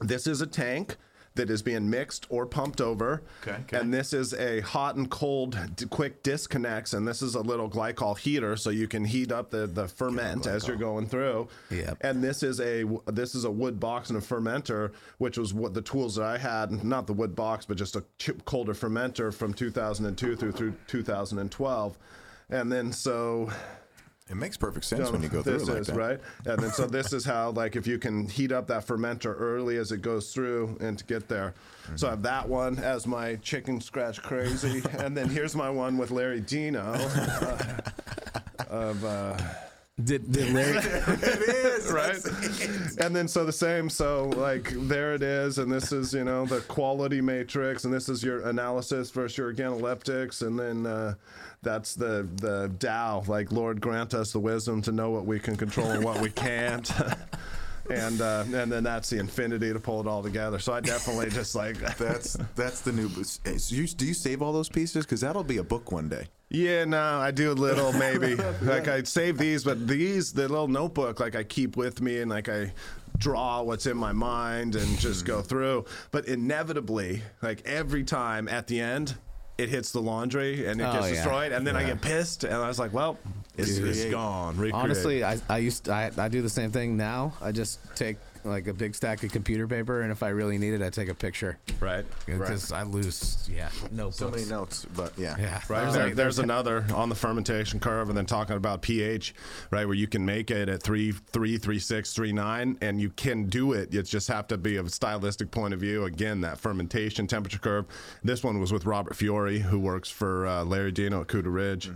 [0.00, 0.96] This is a tank
[1.34, 3.22] that is being mixed or pumped over.
[3.42, 3.78] Okay, okay.
[3.78, 7.70] And this is a hot and cold d- quick disconnects, and this is a little
[7.70, 11.48] glycol heater, so you can heat up the, the ferment as you're going through.
[11.70, 11.98] Yep.
[12.02, 15.74] And this is a this is a wood box and a fermenter, which was what
[15.74, 19.32] the tools that I had, not the wood box, but just a chip colder fermenter
[19.32, 21.98] from 2002 through through 2012.
[22.50, 23.50] And then so
[24.30, 25.96] it makes perfect sense when you go through this it like is that.
[25.96, 29.34] right, and then so this is how like if you can heat up that fermenter
[29.38, 31.54] early as it goes through and to get there.
[31.96, 35.98] So I have that one as my chicken scratch crazy, and then here's my one
[35.98, 36.92] with Larry Dino.
[36.92, 37.80] uh,
[38.68, 39.36] of uh,
[40.04, 40.76] Did, did Larry?
[40.82, 42.24] it is right?
[42.98, 46.46] And then so the same, so like there it is, and this is you know
[46.46, 51.14] the quality matrix, and this is your analysis versus your organoleptics, and then uh,
[51.62, 53.22] that's the the Tao.
[53.26, 56.30] Like Lord grant us the wisdom to know what we can control and what we
[56.30, 56.90] can't.
[57.90, 60.58] and uh, and then that's the infinity to pull it all together.
[60.58, 63.08] So I definitely just like That's that's the new.
[63.08, 65.04] so you, do you save all those pieces?
[65.04, 66.26] Because that'll be a book one day.
[66.48, 68.34] Yeah, no, I do a little maybe.
[68.62, 72.30] like I save these, but these, the little notebook, like I keep with me and
[72.30, 72.72] like I
[73.16, 75.86] draw what's in my mind and just go through.
[76.10, 79.14] But inevitably, like every time at the end,
[79.58, 81.14] it hits the laundry and it Oh, gets yeah.
[81.14, 83.18] destroyed, and then I get pissed, and I was like, well,
[83.56, 84.56] it's, it's gone.
[84.56, 84.74] Recreate.
[84.74, 87.34] Honestly, I, I used I, I do the same thing now.
[87.40, 90.74] I just take like a big stack of computer paper, and if I really need
[90.74, 92.04] it, I take a picture right.
[92.26, 93.48] because I lose.
[93.52, 94.10] Yeah, no.
[94.10, 95.36] So many notes, but yeah.
[95.38, 95.82] Yeah, Right.
[95.82, 99.34] There's there, like- there's another on the fermentation curve, and then talking about pH,
[99.70, 103.10] right, where you can make it at three, three, three, six, three, nine, and you
[103.10, 103.92] can do it.
[103.92, 106.04] You just have to be of a stylistic point of view.
[106.04, 107.86] Again, that fermentation temperature curve.
[108.24, 111.90] This one was with Robert Fiore, who works for uh, Larry Dino at Cuda Ridge.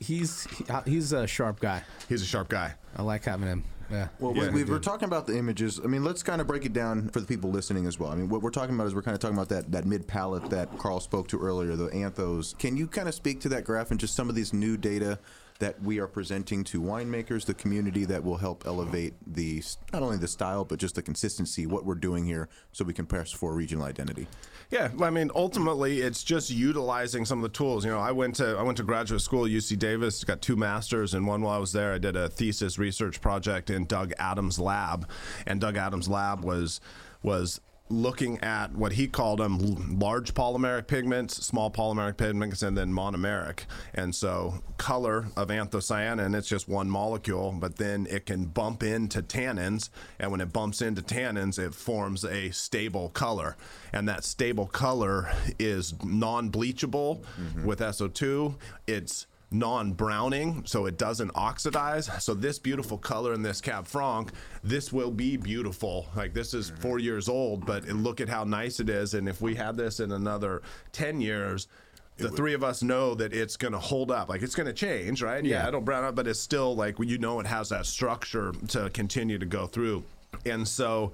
[0.00, 1.82] He's he, uh, he's a sharp guy.
[2.08, 2.74] He's a sharp guy.
[2.96, 3.64] I like having him.
[3.90, 4.08] Yeah.
[4.18, 5.80] Well, Yeah, we, we were talking about the images.
[5.82, 8.10] I mean, let's kind of break it down for the people listening as well.
[8.10, 10.06] I mean, what we're talking about is we're kind of talking about that, that mid
[10.06, 12.56] palette that Karl spoke to earlier, the anthos.
[12.58, 15.18] Can you kind of speak to that graph and just some of these new data
[15.60, 20.16] that we are presenting to winemakers, the community that will help elevate the not only
[20.16, 23.54] the style but just the consistency, what we're doing here, so we can press for
[23.54, 24.26] regional identity.
[24.70, 27.84] Yeah, I mean, ultimately, it's just utilizing some of the tools.
[27.84, 30.56] You know, I went to I went to graduate school at UC Davis, got two
[30.56, 34.12] masters, and one while I was there, I did a thesis research project in Doug
[34.18, 35.08] Adams' lab,
[35.46, 36.80] and Doug Adams' lab was
[37.22, 37.60] was
[37.90, 43.60] looking at what he called them large polymeric pigments, small polymeric pigments, and then monomeric.
[43.92, 49.22] And so, color of anthocyanin, it's just one molecule, but then it can bump into
[49.22, 53.56] tannins, and when it bumps into tannins, it forms a stable color.
[53.92, 57.64] And that stable color is non bleachable mm-hmm.
[57.64, 58.54] with SO2.
[58.86, 62.10] It's non-browning, so it doesn't oxidize.
[62.22, 64.32] So this beautiful color in this Cab Franc,
[64.62, 66.06] this will be beautiful.
[66.16, 66.80] Like this is mm-hmm.
[66.80, 69.14] four years old, but look at how nice it is.
[69.14, 71.68] And if we had this in another ten years,
[72.16, 74.28] the three of us know that it's going to hold up.
[74.28, 75.44] Like it's going to change, right?
[75.44, 75.66] Yeah.
[75.66, 79.38] it'll brown up, but it's still like you know it has that structure to continue
[79.38, 80.04] to go through.
[80.46, 81.12] And so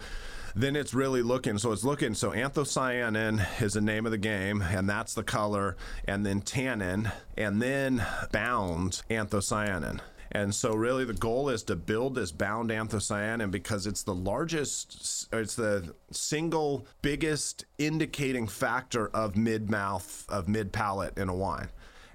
[0.55, 4.63] then it's really looking so it's looking so anthocyanin is the name of the game
[4.63, 5.77] and that's the color
[6.07, 10.01] and then tannin and then bound anthocyanin.
[10.33, 15.29] And so really the goal is to build this bound anthocyanin because it's the largest
[15.33, 21.69] it's the single biggest indicating factor of mid mouth of mid palate in a wine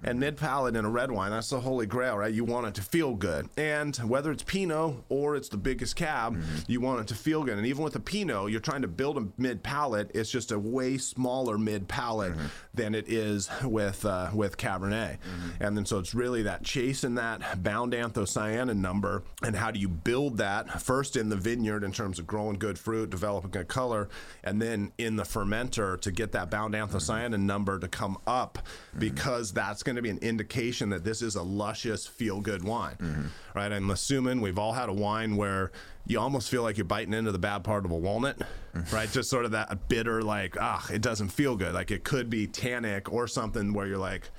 [0.06, 2.34] and mid palate in a red wine, that's the holy grail, right?
[2.34, 3.50] You want it to feel good.
[3.58, 6.72] And whether it's Pinot or it's the biggest cab, mm-hmm.
[6.72, 7.58] you want it to feel good.
[7.58, 10.12] And even with a Pinot, you're trying to build a mid palate.
[10.14, 12.48] It's just a way smaller mid palate mm-hmm.
[12.74, 15.18] than it is with uh, with Cabernet.
[15.18, 15.64] Mm-hmm.
[15.64, 19.80] And then so it's really that chase chasing that bound anthocyanin number and how do
[19.80, 23.66] you build that first in the vineyard in terms of growing good fruit, developing a
[23.66, 24.08] color,
[24.44, 28.60] and then in the fermenter to get that bound anthocyanin number to come up
[29.00, 32.96] because that's going to be an indication that this is a luscious, feel good wine,
[33.00, 33.26] mm-hmm.
[33.54, 33.72] right?
[33.72, 35.72] I'm assuming we've all had a wine where
[36.08, 38.96] you almost feel like you're biting into the bad part of a walnut, mm-hmm.
[38.96, 39.10] right?
[39.12, 41.74] Just sort of that bitter, like, ah, it doesn't feel good.
[41.74, 44.30] Like it could be tannic or something where you're like,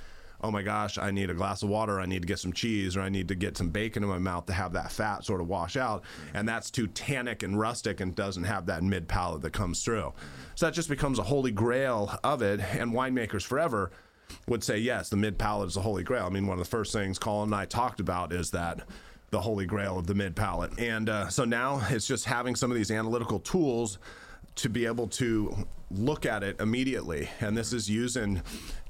[0.42, 2.96] oh my gosh, I need a glass of water, I need to get some cheese,
[2.96, 5.40] or I need to get some bacon in my mouth to have that fat sort
[5.40, 6.02] of wash out.
[6.02, 6.36] Mm-hmm.
[6.36, 10.12] And that's too tannic and rustic and doesn't have that mid palate that comes through.
[10.54, 12.60] So that just becomes a holy grail of it.
[12.60, 13.90] And winemakers forever
[14.46, 16.26] would say, yes, the mid palate is the holy grail.
[16.26, 18.86] I mean, one of the first things Colin and I talked about is that
[19.30, 20.78] the holy grail of the mid palate.
[20.78, 23.98] And uh, so now it's just having some of these analytical tools
[24.56, 27.28] to be able to look at it immediately.
[27.40, 28.42] And this is using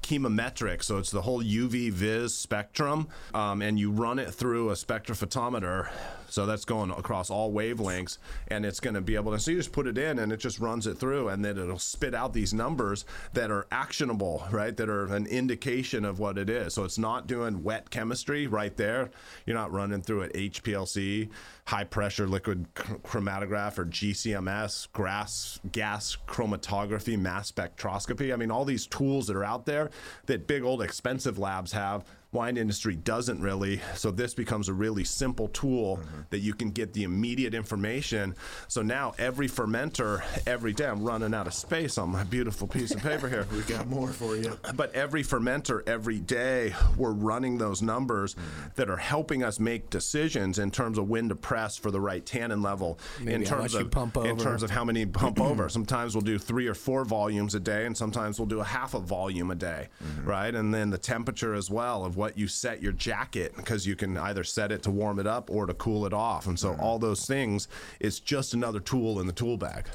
[0.06, 4.74] chemometric, so it's the whole UV vis spectrum, um, and you run it through a
[4.74, 5.88] spectrophotometer.
[6.28, 9.38] So that's going across all wavelengths, and it's going to be able to.
[9.38, 11.78] So you just put it in, and it just runs it through, and then it'll
[11.78, 14.76] spit out these numbers that are actionable, right?
[14.76, 16.74] That are an indication of what it is.
[16.74, 19.10] So it's not doing wet chemistry right there.
[19.44, 21.30] You're not running through it HPLC,
[21.66, 28.32] high pressure liquid chromatograph, or GCMS, gas gas chromatography, mass spectroscopy.
[28.32, 29.90] I mean, all these tools that are out there
[30.26, 32.04] that big old expensive labs have
[32.36, 33.80] wine industry doesn't really.
[33.94, 36.20] So this becomes a really simple tool mm-hmm.
[36.30, 38.34] that you can get the immediate information.
[38.68, 42.94] So now every fermenter every day i'm running out of space on my beautiful piece
[42.94, 43.46] of paper here.
[43.56, 44.58] We got more for you.
[44.74, 48.74] but every fermenter every day we're running those numbers mm.
[48.74, 52.24] that are helping us make decisions in terms of when to press for the right
[52.26, 55.68] tannin level in Maybe how terms of in terms of how many pump over.
[55.76, 58.92] Sometimes we'll do three or four volumes a day and sometimes we'll do a half
[58.92, 60.28] a volume a day mm-hmm.
[60.28, 60.54] right?
[60.54, 63.94] And then the temperature as well of what what you set your jacket because you
[63.94, 66.48] can either set it to warm it up or to cool it off.
[66.48, 67.68] And so all those things,
[68.00, 69.86] it's just another tool in the tool bag.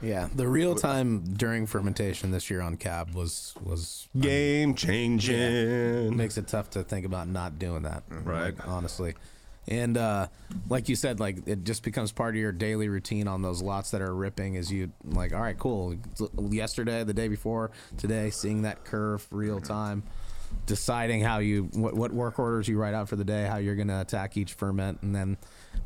[0.00, 6.16] Yeah, the real time during fermentation this year on cab was was Game changing.
[6.16, 8.04] makes it tough to think about not doing that.
[8.08, 8.56] Right.
[8.56, 9.14] like, honestly.
[9.68, 10.26] And uh,
[10.68, 13.90] like you said, like it just becomes part of your daily routine on those lots
[13.92, 14.54] that are ripping.
[14.54, 15.96] Is you like, all right, cool.
[16.50, 20.02] Yesterday, the day before, today, seeing that curve real time,
[20.66, 23.74] deciding how you what, what work orders you write out for the day, how you're
[23.74, 25.36] gonna attack each ferment, and then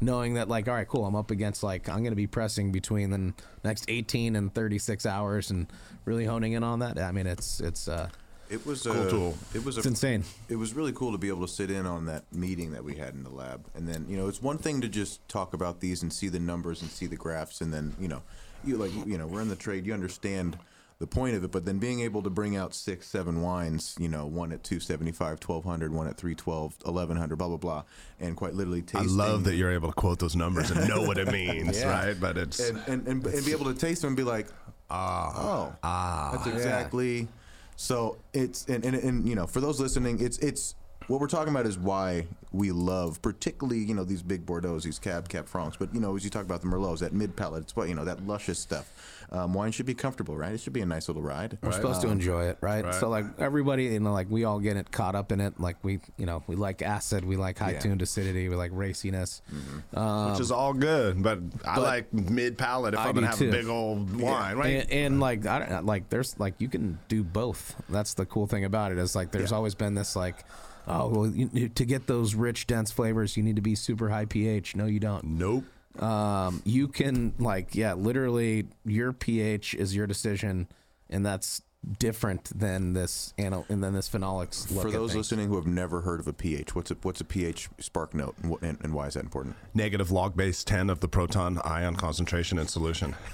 [0.00, 1.04] knowing that like, all right, cool.
[1.04, 3.32] I'm up against like I'm gonna be pressing between the
[3.64, 5.66] next 18 and 36 hours, and
[6.04, 6.98] really honing in on that.
[6.98, 8.08] I mean, it's it's uh,
[8.50, 9.34] It was Cool a, tool.
[9.54, 10.24] It was it's a, insane.
[10.48, 12.96] It was really cool to be able to sit in on that meeting that we
[12.96, 15.80] had in the lab, and then you know it's one thing to just talk about
[15.80, 18.22] these and see the numbers and see the graphs, and then you know,
[18.64, 20.58] you like you know we're in the trade, you understand
[20.98, 24.08] the point of it, but then being able to bring out six, seven wines, you
[24.08, 27.82] know, one at 275, 1200, one at 312, 1100, blah blah blah,
[28.18, 31.18] and quite literally I love that you're able to quote those numbers and know what
[31.18, 31.90] it means, Yeah.
[31.90, 32.16] right?
[32.18, 34.46] But it's and, and, and, and be able to taste them and be like,
[34.88, 37.28] ah, oh, ah, that's exactly.
[37.76, 40.76] So it's and, and and you know, for those listening, it's it's
[41.08, 44.98] what we're talking about is why we love, particularly you know these big Bordeaux's, these
[44.98, 45.76] Cab Cab Francs.
[45.76, 47.94] But you know, as you talk about the Merlots, that mid palate, it's what you
[47.94, 49.15] know that luscious stuff.
[49.30, 50.52] Um, wine should be comfortable, right?
[50.52, 51.58] It should be a nice little ride.
[51.62, 52.84] We're supposed to um, enjoy it, right?
[52.84, 52.94] Right.
[52.94, 55.58] So like everybody, you know, like we all get it caught up in it.
[55.58, 57.80] Like we, you know, we like acid, we like high Yeah.
[57.80, 59.42] tuned acidity, we like raciness.
[59.52, 59.98] Mm-hmm.
[59.98, 63.38] Um, which is all good, but I like mid palate if I I'm gonna have
[63.38, 63.48] too.
[63.48, 64.82] a big old wine, right?
[64.82, 67.74] And, and like I don't like there's like you can do both.
[67.88, 70.44] That's the cool thing about it is like there's always been this like
[70.86, 74.24] oh well you, to get those rich dense flavors you need to be super high
[74.24, 74.76] pH.
[74.76, 75.24] No, you don't.
[75.24, 75.64] nope.
[76.00, 80.68] Um, you can like yeah, literally your pH is your decision,
[81.08, 81.62] and that's
[81.98, 84.70] different than this anal and then this phenolics.
[84.72, 87.24] Look For those listening who have never heard of a pH, what's a what's a
[87.24, 89.56] pH spark note, and, what, and, and why is that important?
[89.74, 93.14] Negative log base 10 of the proton ion concentration in solution.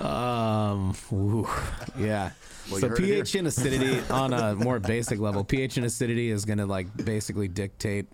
[0.00, 1.48] Um, ooh,
[1.98, 2.30] yeah.
[2.70, 3.14] Well, so you heard it here.
[3.16, 6.94] pH and acidity on a more basic level, pH and acidity is going to like
[7.04, 8.06] basically dictate.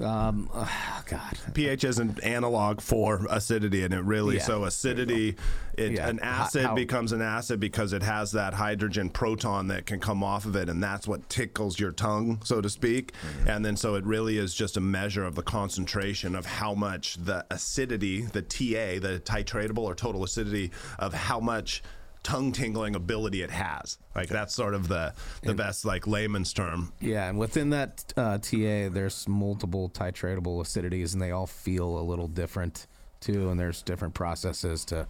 [0.00, 4.42] Um, ah, God, pH is an analog for acidity, and it really Yeah.
[4.44, 5.36] so acidity.
[5.76, 6.08] It, Yeah.
[6.08, 10.22] An acid how- becomes an acid because it has that hydrogen proton that can come
[10.22, 13.12] off of it, and that's what tickles your tongue, so to speak.
[13.46, 17.16] And then so it really is just a measure of the concentration of how much
[17.24, 21.82] the acidity, the TA, the titratable or total acidity of how much
[22.22, 23.98] tongue tingling ability it has.
[24.14, 26.92] Like that's sort of the the best like layman's term.
[27.00, 32.02] yeah, and within that uh, TA, there's multiple titratable acidities, and they all feel a
[32.02, 32.86] little different
[33.20, 33.50] too.
[33.50, 35.06] And there's different processes to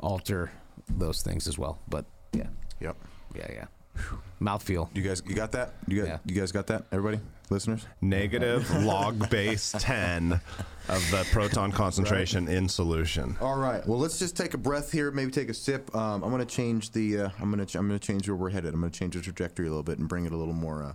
[0.00, 0.50] alter
[0.88, 1.78] those things as well.
[1.88, 2.48] But yeah,
[2.80, 2.96] Yep.
[3.36, 3.64] yeah, yeah.
[4.40, 4.88] Mouthfeel.
[4.94, 5.74] You guys, you got that?
[5.86, 6.18] You got Yeah.
[6.26, 6.84] you guys got that?
[6.92, 7.86] Everybody, listeners.
[8.00, 13.36] Negative log base 10 of the proton concentration in solution.
[13.40, 13.86] All right.
[13.86, 15.10] Well, let's just take a breath here.
[15.10, 15.94] Maybe take a sip.
[15.94, 17.18] Um, I'm going to change the.
[17.22, 17.78] Uh, I'm going to.
[17.78, 18.74] I'm going to change where we're headed.
[18.74, 20.82] I'm going to change the trajectory a little bit and bring it a little more.
[20.82, 20.94] Uh,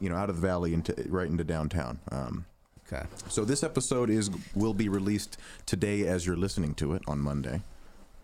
[0.00, 1.98] you know, out of the valley into right into downtown.
[2.10, 2.46] Um,
[2.92, 3.06] Okay.
[3.28, 7.62] so this episode is will be released today as you're listening to it on Monday,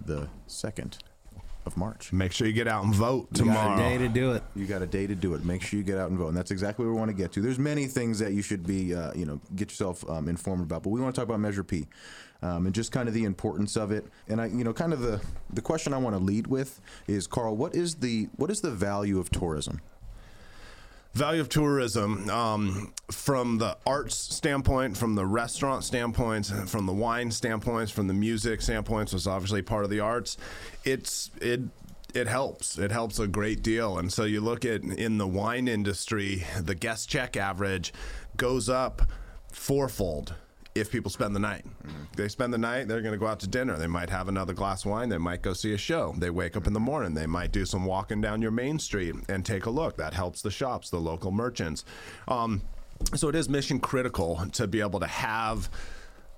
[0.04, 0.98] the second
[1.66, 2.12] of March.
[2.12, 3.76] Make sure you get out and vote You got a tomorrow.
[3.78, 4.42] day to do it.
[4.54, 5.44] You got a day to do it.
[5.44, 7.32] Make sure you get out and vote, and that's exactly where we want to get
[7.32, 7.40] to.
[7.40, 10.82] There's many things that you should be, uh, you know, get yourself um, informed about,
[10.82, 11.86] but we want to talk about Measure P,
[12.42, 14.06] um, and just kind of the importance of it.
[14.28, 15.20] And I, you know, kind of the
[15.52, 18.70] the question I want to lead with is, Karl, what is the what is the
[18.70, 19.80] value of tourism?
[21.16, 27.30] Value of tourism um, from the arts standpoint, from the restaurant standpoint, from the wine
[27.30, 30.36] standpoints, from the music standpoints, was obviously part of the arts.
[30.84, 31.62] It's it
[32.14, 32.76] it helps.
[32.76, 33.96] It helps a great deal.
[33.96, 37.94] And so you look at in the wine industry, the guest check average
[38.36, 39.00] goes up
[39.50, 40.34] fourfold
[40.80, 41.64] if people spend the night.
[42.16, 43.76] They spend the night, they're going to go out to dinner.
[43.76, 45.08] They might have another glass of wine.
[45.08, 46.14] They might go see a show.
[46.16, 47.14] They wake up in the morning.
[47.14, 49.96] They might do some walking down your main street and take a look.
[49.96, 51.84] That helps the shops, the local merchants.
[52.28, 52.62] Um,
[53.14, 55.68] so it is mission critical to be able to have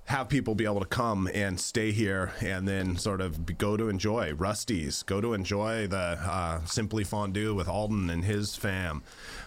[0.09, 3.91] have people be able to come and stay here and then sort of go to
[3.91, 9.03] enjoy Rusty's, go to enjoy the uh, Simply Fondue with Alden and his fam,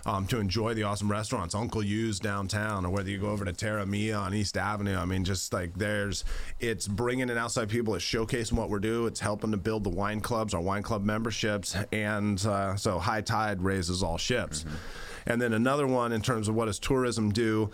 [0.05, 3.53] um, to enjoy the awesome restaurants, Uncle Yu's downtown, or whether you go over to
[3.53, 4.97] Terra Mia on East Avenue.
[4.97, 6.23] I mean, just like there's,
[6.59, 9.89] it's bringing in outside people, it's showcasing what we're doing, it's helping to build the
[9.89, 14.63] wine clubs, our wine club memberships, and uh, so high tide raises all ships.
[15.25, 17.71] And then another one in terms of what does tourism do?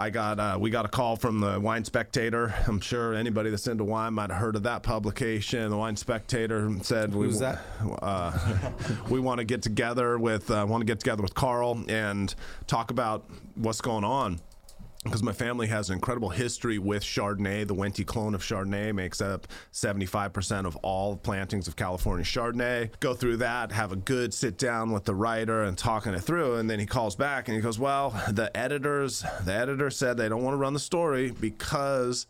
[0.00, 2.54] I got uh, we got a call from the Wine Spectator.
[2.68, 5.68] I'm sure anybody that's into wine might have heard of that publication.
[5.70, 7.60] The Wine Spectator said we that?
[8.00, 8.70] Uh,
[9.10, 12.32] we want to get together with uh, want to get together with Karl and
[12.68, 14.40] talk about what's going on
[15.04, 17.66] because my family has an incredible history with Chardonnay.
[17.66, 22.90] The Wente clone of Chardonnay makes up 75% of all plantings of California Chardonnay.
[22.98, 26.56] Go through that, have a good sit down with the writer and talking it through.
[26.56, 30.28] And then he calls back and he goes, Well, the editors, the editor said they
[30.28, 32.26] don't want to run the story because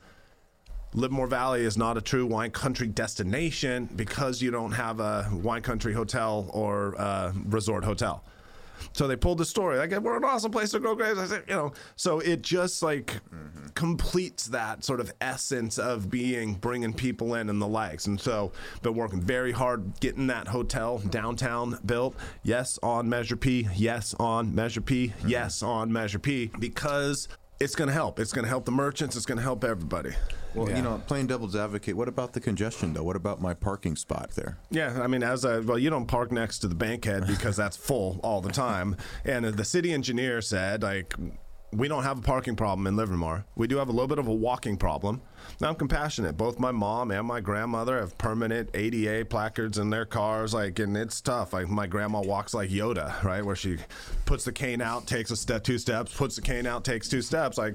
[0.93, 5.63] Livermore Valley is not a true wine country destination because you don't have a wine
[5.63, 8.25] country hotel or resort hotel.
[8.93, 9.79] So they pulled the story.
[9.79, 11.19] Like we're an awesome place to grow grapes.
[11.19, 13.21] I said, you know, so it just like
[13.75, 18.07] completes that sort of essence of being bringing people in and the likes.
[18.07, 18.53] And so,
[18.83, 22.17] been working very hard getting that hotel downtown built.
[22.43, 23.69] Yes, on Measure P.
[23.75, 25.13] Yes, on Measure P.
[25.27, 26.51] Yes, on Measure P.
[26.59, 27.29] Because
[27.61, 28.21] it's going to help.
[28.21, 29.17] It's going to help the merchants.
[29.17, 30.11] It's going to help everybody.
[30.55, 30.77] Well, Yeah.
[30.77, 33.03] you know, playing devil's advocate, what about the congestion though?
[33.03, 34.59] What about my parking spot there?
[34.71, 37.77] Yeah, I mean, as a well, you don't park next to the bankhead because that's
[37.77, 38.97] full all the time.
[39.25, 41.15] And the city engineer said, like,
[41.73, 43.45] we don't have a parking problem in Livermore.
[43.55, 45.21] We do have a little bit of a walking problem.
[45.61, 46.37] Now I'm compassionate.
[46.37, 50.97] Both my mom and my grandmother have permanent ADA placards in their cars, like, and
[50.97, 51.53] it's tough.
[51.53, 53.77] Like my grandma walks like Yoda, right, where she
[54.25, 57.21] puts the cane out, takes a step, two steps, puts the cane out, takes two
[57.21, 57.75] steps, like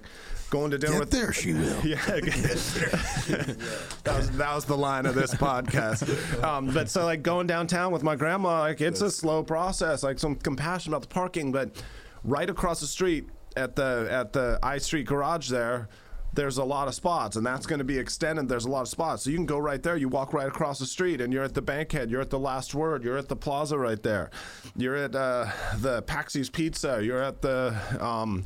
[0.49, 1.79] going to dinner with there she will.
[1.85, 6.43] yeah, that was that was the line of this podcast.
[6.43, 10.03] Um, but so like going downtown with my grandma, like it's a slow process.
[10.03, 11.81] Like some compassion about the parking, but
[12.23, 15.89] right across the street at the at the I Street garage there.
[16.35, 18.49] There's a lot of spots, and that's going to be extended.
[18.49, 19.95] There's a lot of spots, so you can go right there.
[19.95, 22.09] You walk right across the street, and you're at the Bankhead.
[22.09, 23.03] You're at the Last Word.
[23.03, 24.31] You're at the Plaza right there.
[24.75, 25.45] You're at uh,
[25.77, 27.03] the Paxy's Pizza.
[27.03, 28.45] You're at the um,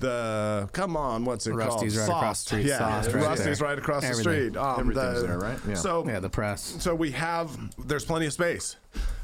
[0.00, 2.08] the come on, what's it Rusty's called?
[2.08, 2.66] right across the street.
[2.66, 3.68] Yeah, Sauce right Rusty's there.
[3.68, 4.56] right across the street.
[4.56, 5.58] Um, Everything's the- there, right?
[5.68, 5.74] Yeah.
[5.74, 6.76] So Yeah, the press.
[6.80, 7.50] so we have
[7.86, 8.76] there's plenty of space,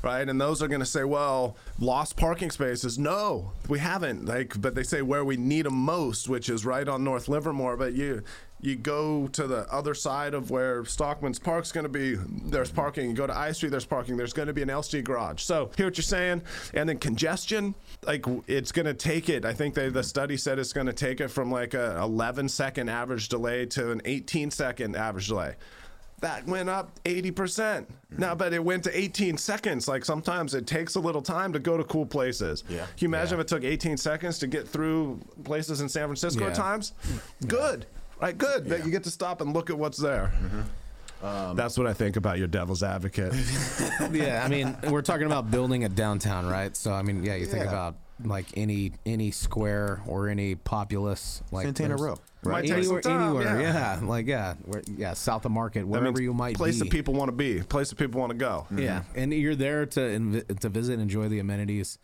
[0.02, 0.28] right?
[0.28, 2.98] And those are going to say, well, lost parking spaces.
[2.98, 4.26] No, we haven't.
[4.26, 7.76] Like, but they say where we need them most, which is right on North Livermore.
[7.76, 8.22] But you
[8.62, 12.16] you go to the other side of where Stockmen's Park's going to be.
[12.16, 13.10] There's parking.
[13.10, 13.70] You go to I Street.
[13.70, 14.16] There's parking.
[14.16, 15.42] There's going to be an LC garage.
[15.42, 16.42] So hear what you're saying.
[16.74, 19.44] And then congestion, like it's going to take it.
[19.44, 22.48] I think they the study said it's going to take it from like a 11
[22.48, 25.54] second average delay to an 18 second average delay
[26.20, 27.32] that went up 80%.
[27.32, 27.86] Mm-hmm.
[28.18, 29.88] Now, but it went to 18 seconds.
[29.88, 32.62] Like sometimes it takes a little time to go to cool places.
[32.68, 32.80] Yeah.
[32.80, 36.44] Can you imagine if it took 18 seconds to get through places in San Francisco
[36.44, 36.54] at Yeah.
[36.56, 36.92] times?
[37.46, 37.86] Good.
[38.20, 38.66] Right, good.
[38.66, 40.32] That you get to stop and look at what's there.
[40.42, 41.24] Mm-hmm.
[41.26, 43.32] Um, That's what I think about your devil's advocate.
[44.12, 46.74] yeah, I mean, we're talking about building a downtown, right?
[46.76, 47.70] So, I mean, yeah, you think Yeah.
[47.70, 52.60] about like any any square or any populous like Santana there's- Row, Might right?
[52.64, 54.00] take some Anywhere, time, anywhere, yeah.
[54.00, 54.06] yeah.
[54.06, 56.56] like yeah, where, yeah, south of Market, That wherever means you might be.
[56.56, 56.80] place be.
[56.88, 58.66] that people want to be, place that people want to go.
[58.74, 59.18] Yeah, mm-hmm.
[59.18, 61.98] and you're there to invi- to visit, enjoy the amenities,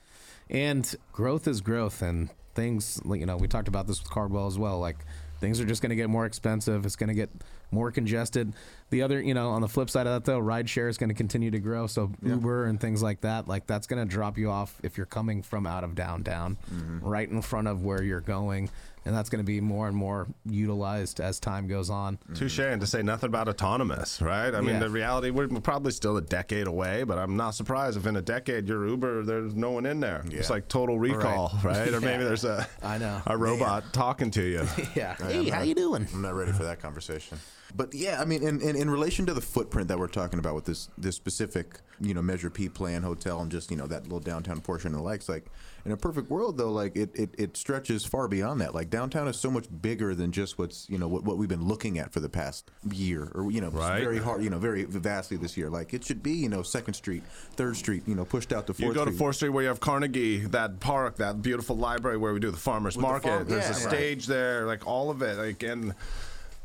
[0.50, 4.46] and growth is growth, and things like you know we talked about this with Cardwell
[4.46, 4.78] as well.
[4.78, 4.96] Like
[5.40, 6.84] things are just going to get more expensive.
[6.86, 7.30] It's going to get
[7.70, 8.52] more congested.
[8.90, 11.14] The other, you know, on the flip side of that though, rideshare is going to
[11.14, 11.86] continue to grow.
[11.86, 15.06] So Uber and things like that, like that's going to drop you off if you're
[15.06, 17.00] coming from out of downtown, mm-hmm.
[17.00, 18.70] right in front of where you're going.
[19.06, 22.18] And that's going to be more and more utilized as time goes on.
[22.34, 24.52] Touche, and to say nothing about autonomous, right?
[24.52, 24.80] I mean, Yeah.
[24.80, 28.20] the reality, we're probably still a decade away, but I'm not surprised if in a
[28.22, 30.24] decade your Uber, there's no one in there.
[30.28, 31.94] It's like total recall, right?
[31.94, 33.22] Or maybe there's a, I know.
[33.26, 34.66] a robot talking to you.
[34.96, 35.14] Yeah.
[35.20, 36.08] I'm Hey, how not- you doing?
[36.12, 37.38] I'm not ready for that conversation.
[37.74, 40.54] But yeah, I mean, in, in, in relation to the footprint that we're talking about
[40.54, 44.04] with this this specific, you know, Measure P plan hotel and just you know that
[44.04, 45.46] little downtown portion and the likes, like
[45.84, 48.74] in a perfect world though, like it, it, it stretches far beyond that.
[48.74, 51.66] Like downtown is so much bigger than just what's you know what, what we've been
[51.66, 54.00] looking at for the past year or you know Right.
[54.00, 55.68] very hard you know very vastly this year.
[55.68, 57.24] Like it should be you know Second Street,
[57.56, 59.68] Third Street, you know pushed out to Fourth You go to Fourth Street where you
[59.68, 63.28] have Carnegie, that park, that beautiful library where we do the farmers market.
[63.28, 63.94] farm- There's yeah, a right.
[63.96, 65.94] stage there, like all of it, like and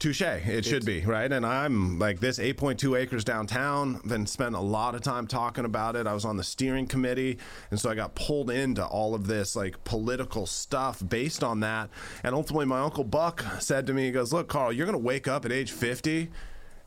[0.01, 0.21] touche.
[0.21, 1.31] It should be right.
[1.31, 4.01] And I'm like this 8.2 acres downtown.
[4.05, 6.07] Been spent a lot of time talking about it.
[6.07, 7.37] I was on the steering committee,
[7.69, 11.89] and so I got pulled into all of this like political stuff based on that.
[12.23, 15.27] And ultimately, my uncle Buck said to me, he goes, "Look, Karl, you're gonna wake
[15.27, 16.29] up at age 50."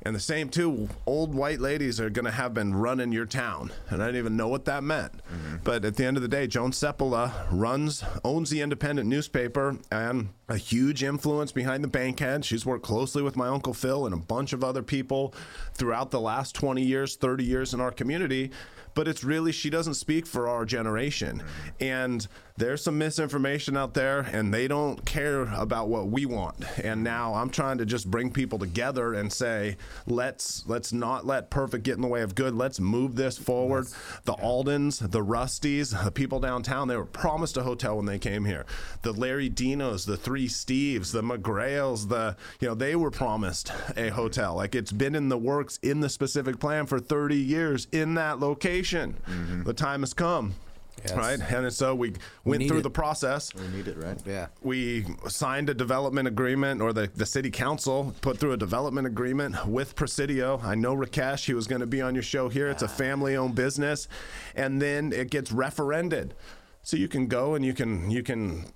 [0.06, 3.72] And the same two old white ladies are going to have been running your town.
[3.88, 5.14] And I didn't even know what that meant.
[5.14, 5.56] Mm-hmm.
[5.64, 10.28] But at the end of the day, Joan Seppala runs, owns the independent newspaper and
[10.48, 12.44] a huge influence behind the bankhead.
[12.44, 15.34] She's worked closely with my Uncle Phil and a bunch of other people
[15.72, 18.50] throughout the last 20 years, 30 years in our community.
[18.94, 21.84] but it's really she doesn't speak for our generation, mm-hmm.
[21.84, 26.64] and there's some misinformation out there, and they don't care about what we want.
[26.78, 29.76] And now I'm trying to just bring people together and say,
[30.06, 32.54] let's let's not let perfect get in the way of good.
[32.54, 33.88] Let's move this forward.
[34.24, 38.44] The Aldens, the Rusties, the people downtown, they were promised a hotel when they came
[38.44, 38.66] here.
[39.02, 44.10] The Larry Dinos, the Three Steves, the McGrails, the you know they were promised a
[44.10, 44.54] hotel.
[44.54, 48.38] Like it's been in the works in the specific plan for 30 years in that
[48.38, 49.16] location.
[49.26, 49.64] Mm-hmm.
[49.64, 50.54] The time has come.
[51.02, 51.12] Yes.
[51.16, 52.14] Right, and so we
[52.44, 52.82] went need through it.
[52.82, 54.18] the process We need it, right?
[54.24, 54.46] Yeah.
[54.62, 59.66] we signed a development agreement, or the, the city council put through a development agreement
[59.66, 60.60] with Presidio.
[60.62, 62.68] I know Rakesh, he was going to be on your show here.
[62.68, 64.08] It's a family owned business.
[64.54, 66.34] And then it gets referended.
[66.82, 68.66] So you can go and you can, you can.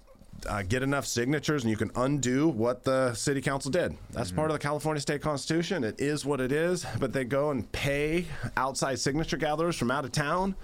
[0.49, 3.97] Uh, get enough signatures and you can undo what the city council did.
[4.13, 5.83] That's part of the California state constitution.
[5.83, 10.05] It is what it is, but they go and pay outside signature gatherers from out
[10.05, 10.55] of town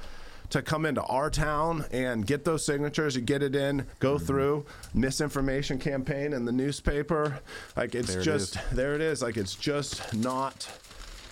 [0.55, 4.25] to come into our town and get those signatures, you get it in, go Mm-hmm.
[4.27, 7.41] through misinformation campaign in the newspaper.
[7.77, 8.63] Like it's There it just is.
[8.73, 9.21] there it is.
[9.21, 10.69] Like it's just not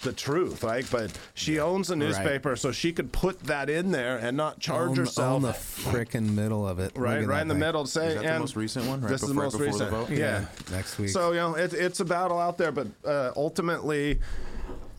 [0.03, 0.85] the truth, right?
[0.91, 4.91] But she owns a newspaper, so she could put that in there and not charge
[4.91, 5.37] Own, herself.
[5.37, 5.53] In the
[5.99, 6.91] freaking middle of it.
[6.97, 7.61] Right, right in the thing.
[7.61, 7.87] middle.
[7.87, 9.87] Say, Is that the most recent one, right This is the before- most before the
[9.87, 10.11] vote?
[10.11, 10.19] Yeah.
[10.19, 11.11] Yeah, next week.
[11.11, 14.19] So you know, it, it's a battle out there, but uh, ultimately,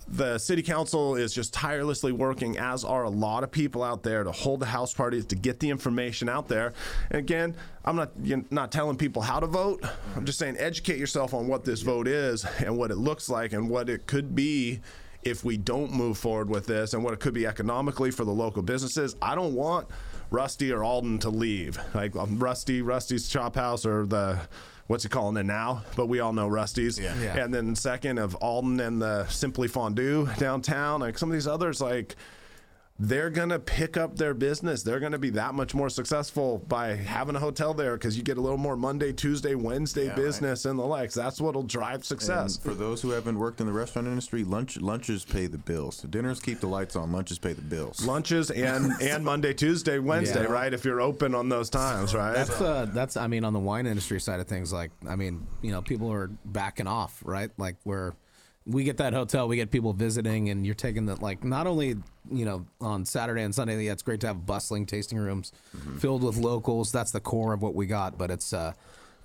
[0.08, 4.24] the city council is just tirelessly working, as are a lot of people out there,
[4.24, 6.74] to hold the house parties, to get the information out there.
[7.10, 9.84] And again, I'm not you know, not telling people how to vote.
[10.16, 13.54] I'm just saying educate yourself on what this vote is and what it looks like
[13.54, 14.82] and what it could be
[15.24, 18.32] if we don't move forward with this and what it could be economically for the
[18.32, 19.16] local businesses.
[19.22, 19.88] I don't want
[20.32, 21.80] Rusty or Alden to leave.
[21.94, 24.40] Like um, Rusty, Rusty's Chop House or the
[24.88, 25.84] what's he calling it now?
[25.96, 27.00] But we all know Rusty's.
[27.00, 27.20] Yeah.
[27.20, 27.44] Yeah.
[27.44, 31.02] And then second of Alden and the Simply Fondue downtown.
[31.02, 32.16] Like some of these others, like
[33.00, 34.84] they're gonna pick up their business.
[34.84, 38.38] They're gonna be that much more successful by having a hotel there because you get
[38.38, 40.16] a little more Monday, Tuesday, Wednesday right.
[40.16, 41.16] business and the likes.
[41.16, 42.58] That's what'll drive And success.
[42.58, 45.98] for those who haven't worked in the restaurant industry, lunch lunches pay the bills.
[45.98, 47.12] So dinners keep the lights on.
[47.12, 48.06] Lunches pay the bills.
[48.06, 50.52] Lunches and and Monday, Tuesday, Wednesday, Yeah.
[50.52, 50.72] right?
[50.74, 52.34] If you're open on those times, right?
[52.34, 55.48] That's uh, that's I mean on the wine industry side of things, like I mean,
[55.64, 57.50] you know, people are backing off, right?
[57.58, 58.14] Like where
[58.66, 61.96] we get that hotel, we get people visiting, and you're taking that like not only
[62.32, 65.52] you know on Saturday and Sunday, yeah, it's great to have bustling tasting rooms
[66.00, 66.92] filled with locals.
[66.92, 68.74] That's the core of what we got, but it's uh.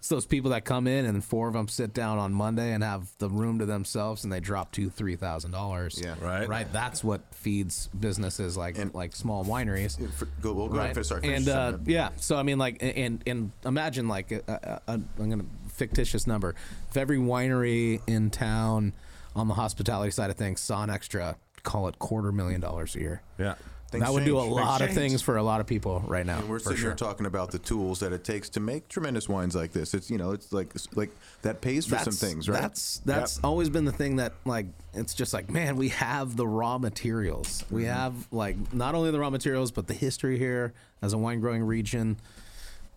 [0.01, 2.85] It's those people that come in and four of them sit down on Monday and
[2.85, 6.01] have the room to themselves and they drop two, three thousand dollars.
[6.01, 6.15] Yeah.
[6.21, 6.49] Right.
[6.49, 6.73] Right.
[6.73, 10.97] That's what feeds businesses like And- like small wineries For- Go, well, go ahead.
[10.97, 11.05] right.
[11.05, 14.41] Sorry, and uh, yeah, so I mean, like, and and imagine like, a,
[14.87, 16.55] a, a, I'm gonna fictitious number.
[16.91, 18.93] If every winery in town
[19.39, 23.01] on the hospitality side of things saw an extra, call it quarter million dollars a
[23.01, 23.23] year.
[23.39, 23.55] yeah.
[23.91, 24.53] Things that would do a change.
[24.53, 26.41] lot of things for a lot of people right now.
[26.41, 26.91] And we're sitting sure.
[26.91, 29.95] here talking about the tools that it takes to make tremendous wines like this.
[29.95, 31.09] It's you know, it's like like
[31.41, 32.61] that pays for some things, right?
[32.61, 36.47] That's that's always been the thing that like it's just like man, we have the
[36.47, 37.65] raw materials.
[37.71, 37.91] We Mm-hmm.
[37.95, 41.63] have like not only the raw materials but the history here as a wine growing
[41.63, 42.19] region.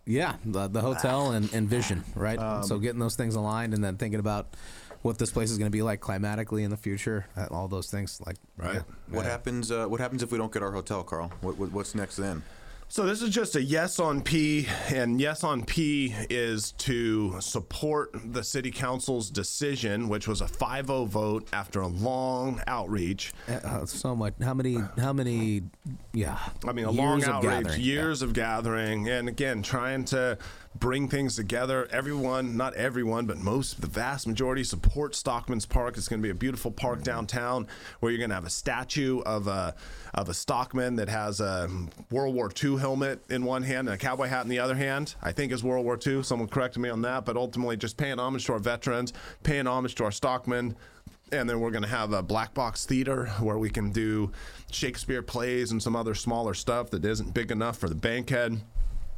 [0.03, 2.37] Yeah, the, the hotel and, and vision, right?
[2.37, 4.47] Um, so getting those things aligned and then thinking about
[5.01, 7.89] what this place is going to be like climatically in the future, uh, all those
[7.89, 8.75] things like Right.
[8.75, 8.81] yeah.
[9.09, 9.71] what happens?
[9.71, 11.31] Uh, what happens if we don't get our hotel, Karl?
[11.41, 12.43] What, what what's next then?
[12.87, 18.13] So this is just a yes on P, and yes on P is to support
[18.33, 23.31] the city council's decision, which was a 5-0 vote after a long outreach.
[23.47, 24.33] Uh, so much.
[24.43, 24.77] How many?
[24.99, 25.61] How many?
[26.11, 26.37] Yeah.
[26.67, 27.81] I mean, a years long of outreach, gathering.
[27.81, 30.37] years of gathering, and again, trying to
[30.75, 31.87] bring things together.
[31.91, 35.97] Everyone, not everyone, but most, the vast majority support Stockmen's Park.
[35.97, 37.03] It's going to be a beautiful park mm-hmm.
[37.03, 37.67] downtown
[37.99, 39.75] where you're going to have a statue of a
[40.13, 41.69] of a Stockman that has a
[42.09, 45.15] World War II helmet in one hand and a cowboy hat in the other hand.
[45.21, 46.23] I think is World War II.
[46.23, 49.13] Someone correct me on that, but ultimately just paying homage to our veterans,
[49.43, 50.75] paying homage to our Stockmen.
[51.33, 54.33] And then we're going to have a black box theater where we can do
[54.69, 58.59] Shakespeare plays and some other smaller stuff that isn't big enough for the bankhead.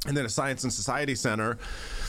[0.06, 1.56] And then a science and society center,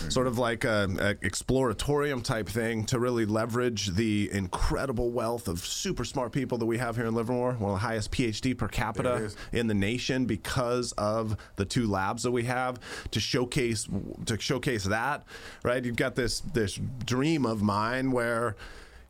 [0.09, 5.59] sort of like a, a exploratorium type thing to really leverage the incredible wealth of
[5.59, 7.53] super smart people that we have here in Livermore.
[7.53, 12.23] One of the highest PhD per capita in the nation because of the two labs
[12.23, 12.79] that we have
[13.11, 13.87] to showcase
[14.25, 15.23] to showcase that.
[15.63, 18.55] Right, you've got this this dream of mine where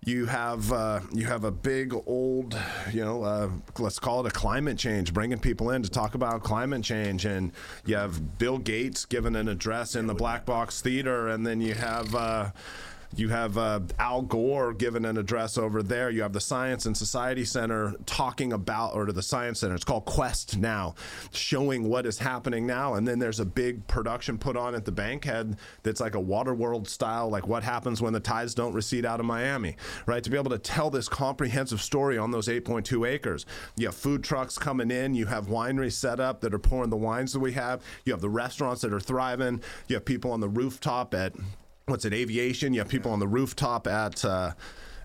[0.05, 2.57] you have uh, you have a big old
[2.93, 3.49] you know uh,
[3.79, 7.25] let's call it a climate change bringing people in to talk about climate change.
[7.25, 7.51] And
[7.85, 11.27] you have bill gates giving an address in the black box theater.
[11.29, 12.51] And then you have uh,
[13.15, 16.09] You have uh, Al Gore giving an address over there.
[16.09, 19.85] You have the Science and Society Center talking about, or to the Science Center, it's
[19.85, 20.95] called Quest now,
[21.31, 22.95] showing what is happening now.
[22.95, 26.87] And then there's a big production put on at the Bankhead that's like a Waterworld
[26.87, 30.23] style, like what happens when the tides don't recede out of Miami, right?
[30.23, 33.45] To be able to tell this comprehensive story on those 8.2 acres.
[33.77, 36.97] You have food trucks coming in, you have wineries set up that are pouring the
[36.97, 40.41] wines that we have, you have the restaurants that are thriving, you have people on
[40.41, 41.33] the rooftop at
[41.87, 42.73] what's it aviation?
[42.73, 44.53] You have people on the rooftop at uh,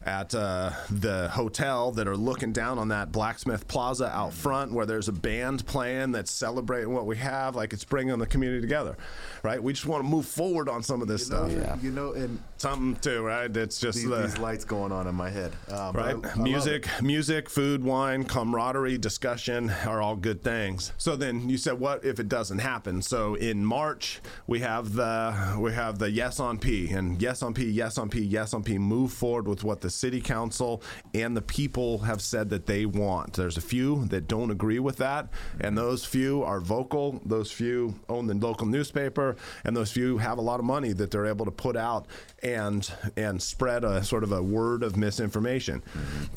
[0.07, 4.87] at uh, the hotel that are looking down on that blacksmith plaza out front where
[4.87, 8.97] there's a band playing that's celebrating what we have like it's bringing the community together
[9.43, 11.77] right we just want to move forward on some of this You know, stuff Yeah.
[11.83, 15.15] you know, and something too right it's just these, the these lights going on in
[15.15, 15.53] my head.
[15.71, 16.37] Um, but I- right?
[16.37, 20.93] I music, music, food, wine, camaraderie, discussion are all good things.
[20.99, 23.03] So then you said, what if it doesn't happen?
[23.03, 27.53] So in March we have the we have the yes on P and yes on
[27.55, 28.79] P, yes on P, yes on P.
[28.79, 30.83] Move forward with what the city council
[31.15, 33.35] and the people have said that they want.
[33.35, 35.29] There's a few that don't agree with that,
[35.61, 37.21] and those few are vocal.
[37.25, 41.11] Those few own the local newspaper, and those few have a lot of money that
[41.11, 42.07] they're able to put out
[42.43, 45.83] and and spread a sort of a word of misinformation.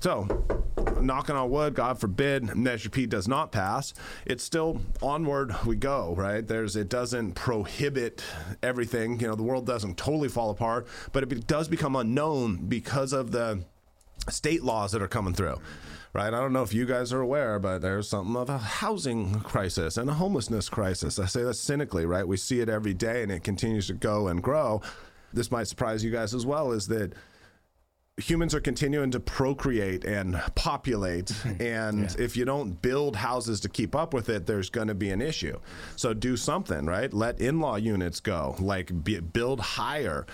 [0.01, 0.27] So,
[1.01, 3.93] knocking on wood, God forbid, Measure P does not pass.
[4.25, 6.45] It's still onward we go, right?
[6.45, 8.23] There's it doesn't prohibit
[8.61, 9.19] everything.
[9.19, 13.31] You know, the world doesn't totally fall apart, but it does become unknown because of
[13.31, 13.55] the Uh,
[14.29, 15.59] state laws that are coming through.
[16.13, 19.39] Right, I don't know if you guys are aware, but there's something of a housing
[19.41, 21.17] crisis and a homelessness crisis.
[21.17, 22.27] I say that cynically, right?
[22.27, 24.81] We see it every day, and it continues to go and grow.
[25.33, 26.71] This might surprise you guys as well.
[26.71, 27.13] Is that
[28.17, 33.95] humans are continuing to procreate and populate and if you don't build houses to keep
[33.95, 35.57] up with it there's going to be an issue.
[35.95, 37.11] So do something right?
[37.11, 40.27] Let in-law units go like be, build higher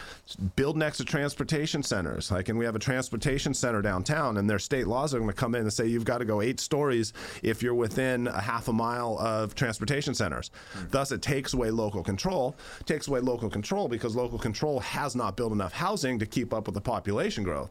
[0.58, 2.30] build next to transportation centers.
[2.30, 5.34] Like and we have a transportation center downtown and their state laws are going to
[5.34, 8.68] come in and say you've got to go eight stories if you're within a half
[8.68, 10.52] a mile of transportation centers.
[10.74, 10.84] Hmm.
[10.90, 15.38] Thus it takes away local control takes away local control because local control has not
[15.38, 17.70] built enough housing to keep up with the population growth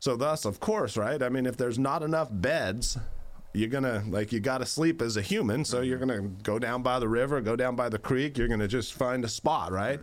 [0.00, 1.22] so thus, of course, right?
[1.22, 2.98] I mean, if there's not enough beds,
[3.54, 6.82] you're gonna like you got to sleep as a human, so you're gonna go down
[6.82, 8.36] by the river, go down by the creek.
[8.38, 10.00] You're gonna just find a spot, right?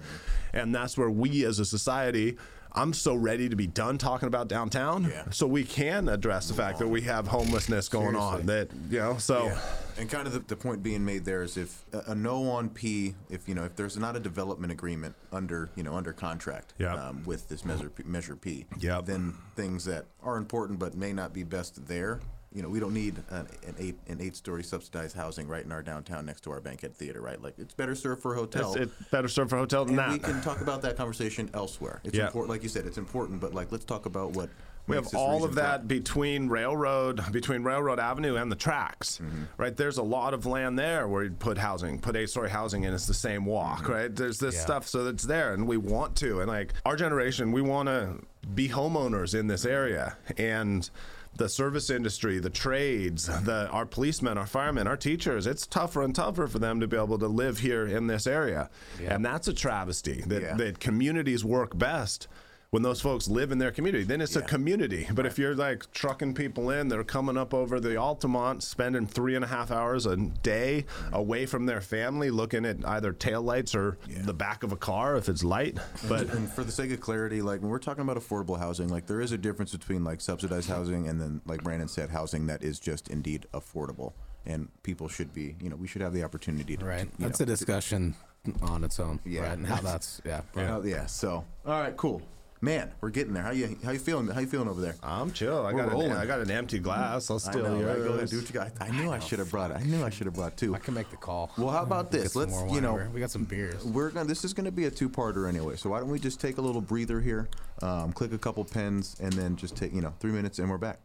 [0.54, 2.38] And that's where we, as a society.
[2.76, 5.30] I'm so ready to be done talking about downtown, Yeah.
[5.32, 8.46] so we can address the fact that we have homelessness going on.
[8.46, 9.60] That you know, so Yeah.
[9.98, 12.70] And kind of the, the point being made there is if a, a no on
[12.70, 16.74] P, if you know, if there's not a development agreement under you know under contract
[16.78, 16.94] Yeah.
[16.96, 19.06] um, with this measure P, measure P, Yep.
[19.06, 22.20] then things that are important but may not be best there.
[22.56, 25.73] You know, we don't need an, an eight an eight story subsidized housing right in
[25.73, 27.41] our downtown next to our Bankhead Theater, right?
[27.41, 28.73] Like it's better served for a hotel.
[28.76, 31.49] it's, it's better served for a hotel than and we can talk about that conversation
[31.53, 31.99] elsewhere.
[32.06, 32.27] It's Yeah.
[32.27, 33.41] important, like you said, it's important.
[33.41, 34.49] But like, let's talk about what
[34.88, 35.88] We have all of that thrive.
[35.90, 39.44] between railroad, between Railroad Avenue and the tracks, Mm-hmm.
[39.57, 39.76] right?
[39.76, 43.06] There's a lot of land there where you put housing, put eight-story housing, and it's
[43.07, 43.91] the same walk, Mm-hmm.
[43.91, 44.15] right?
[44.15, 44.61] There's this Yeah.
[44.61, 48.22] stuff, so it's there, and we want to, and like our generation, we want to
[48.53, 50.90] be homeowners in this area, and
[51.38, 56.16] the service industry, the trades, the our policemen, our firemen, our teachers, it's tougher and
[56.16, 58.70] tougher for them to be able to live here in this area,
[59.06, 60.56] and that's a travesty that Yeah.
[60.56, 62.28] that communities work best
[62.72, 64.04] when those folks live in their community.
[64.04, 65.08] Then it's a community.
[65.14, 69.36] But if you're like trucking people in, they're coming up over the Altamont, spending three
[69.36, 73.98] and a half hours a day away from their family, looking at either taillights or
[74.08, 75.78] the back of a car if it's light.
[76.08, 79.08] But and for the sake of clarity, like when we're talking about affordable housing, like
[79.08, 82.64] there is a difference between like subsidized housing and then, like Brandon said, housing that
[82.64, 84.14] is just indeed affordable.
[84.48, 87.12] And people should be, you know, we should have the opportunity to, Right.
[87.16, 88.16] to, That's know, a discussion
[88.62, 89.20] on its own.
[89.26, 89.42] Yeah.
[89.42, 89.58] Right.
[89.58, 90.42] And how that's yeah.
[90.56, 90.82] Yeah.
[90.84, 91.06] yeah.
[91.08, 92.22] So, all right, cool,
[92.66, 93.44] man, we're getting there.
[93.44, 94.28] How you how you feeling?
[94.28, 94.96] How you feeling over there?
[95.04, 95.66] I'm chill.
[95.66, 96.12] I We're got rolling.
[96.12, 97.30] an, I got an empty glass.
[97.30, 97.98] I'll I steal know, right?
[97.98, 98.72] Go do what you got.
[98.82, 99.78] I knew I should have brought it.
[99.78, 100.76] I knew I should have brought two.
[100.76, 101.52] I can make the call.
[101.58, 102.36] Well, how about this?
[102.36, 103.86] Let's, you know, we got some beers.
[103.86, 104.28] we're gonna.
[104.28, 105.76] This is gonna be a two-parter anyway.
[105.78, 107.48] So why don't we just take a little breather here,
[107.82, 110.78] um, click a couple pens, and then just take you know three minutes, and we're
[110.78, 111.00] back.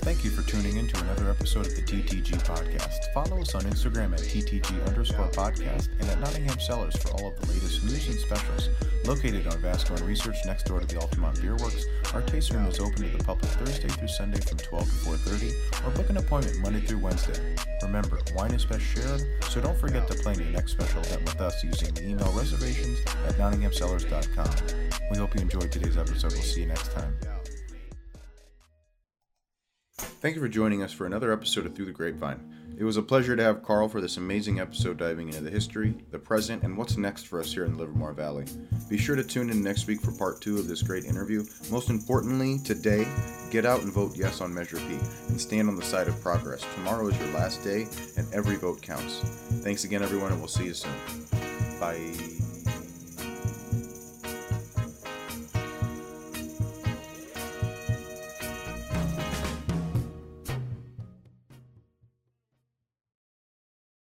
[0.00, 3.12] Thank you for tuning in to another episode of the TTG Podcast.
[3.12, 7.40] Follow us on Instagram at TTG underscore podcast and at Nottingham Cellars for all of
[7.40, 8.70] the latest news and specials.
[9.04, 11.84] Located on Vasco and Research next door to the Altamont Beer Works,
[12.14, 15.86] our taste room is open to the public Thursday through Sunday from 12 to 4.30
[15.86, 17.56] or book an appointment Monday through Wednesday.
[17.82, 21.40] Remember, wine is best shared, so don't forget to plan your next special event with
[21.40, 24.50] us using the email reservations at nottinghamcellars.com.
[25.10, 26.32] We hope you enjoyed today's episode.
[26.32, 27.16] We'll see you next time.
[29.98, 32.40] Thank you for joining us for another episode of Through the Grapevine.
[32.78, 35.94] It was a pleasure to have Karl for this amazing episode diving into the history,
[36.12, 38.44] the present, and what's next for us here in the Livermore Valley.
[38.88, 41.44] Be sure to tune in next week for part two of this great interview.
[41.72, 43.06] Most importantly, today,
[43.50, 44.98] get out and vote yes on Measure P
[45.28, 46.64] and stand on the side of progress.
[46.74, 49.20] Tomorrow is your last day, and every vote counts.
[49.64, 50.92] Thanks again, everyone, and we'll see you soon.
[51.80, 52.38] Bye.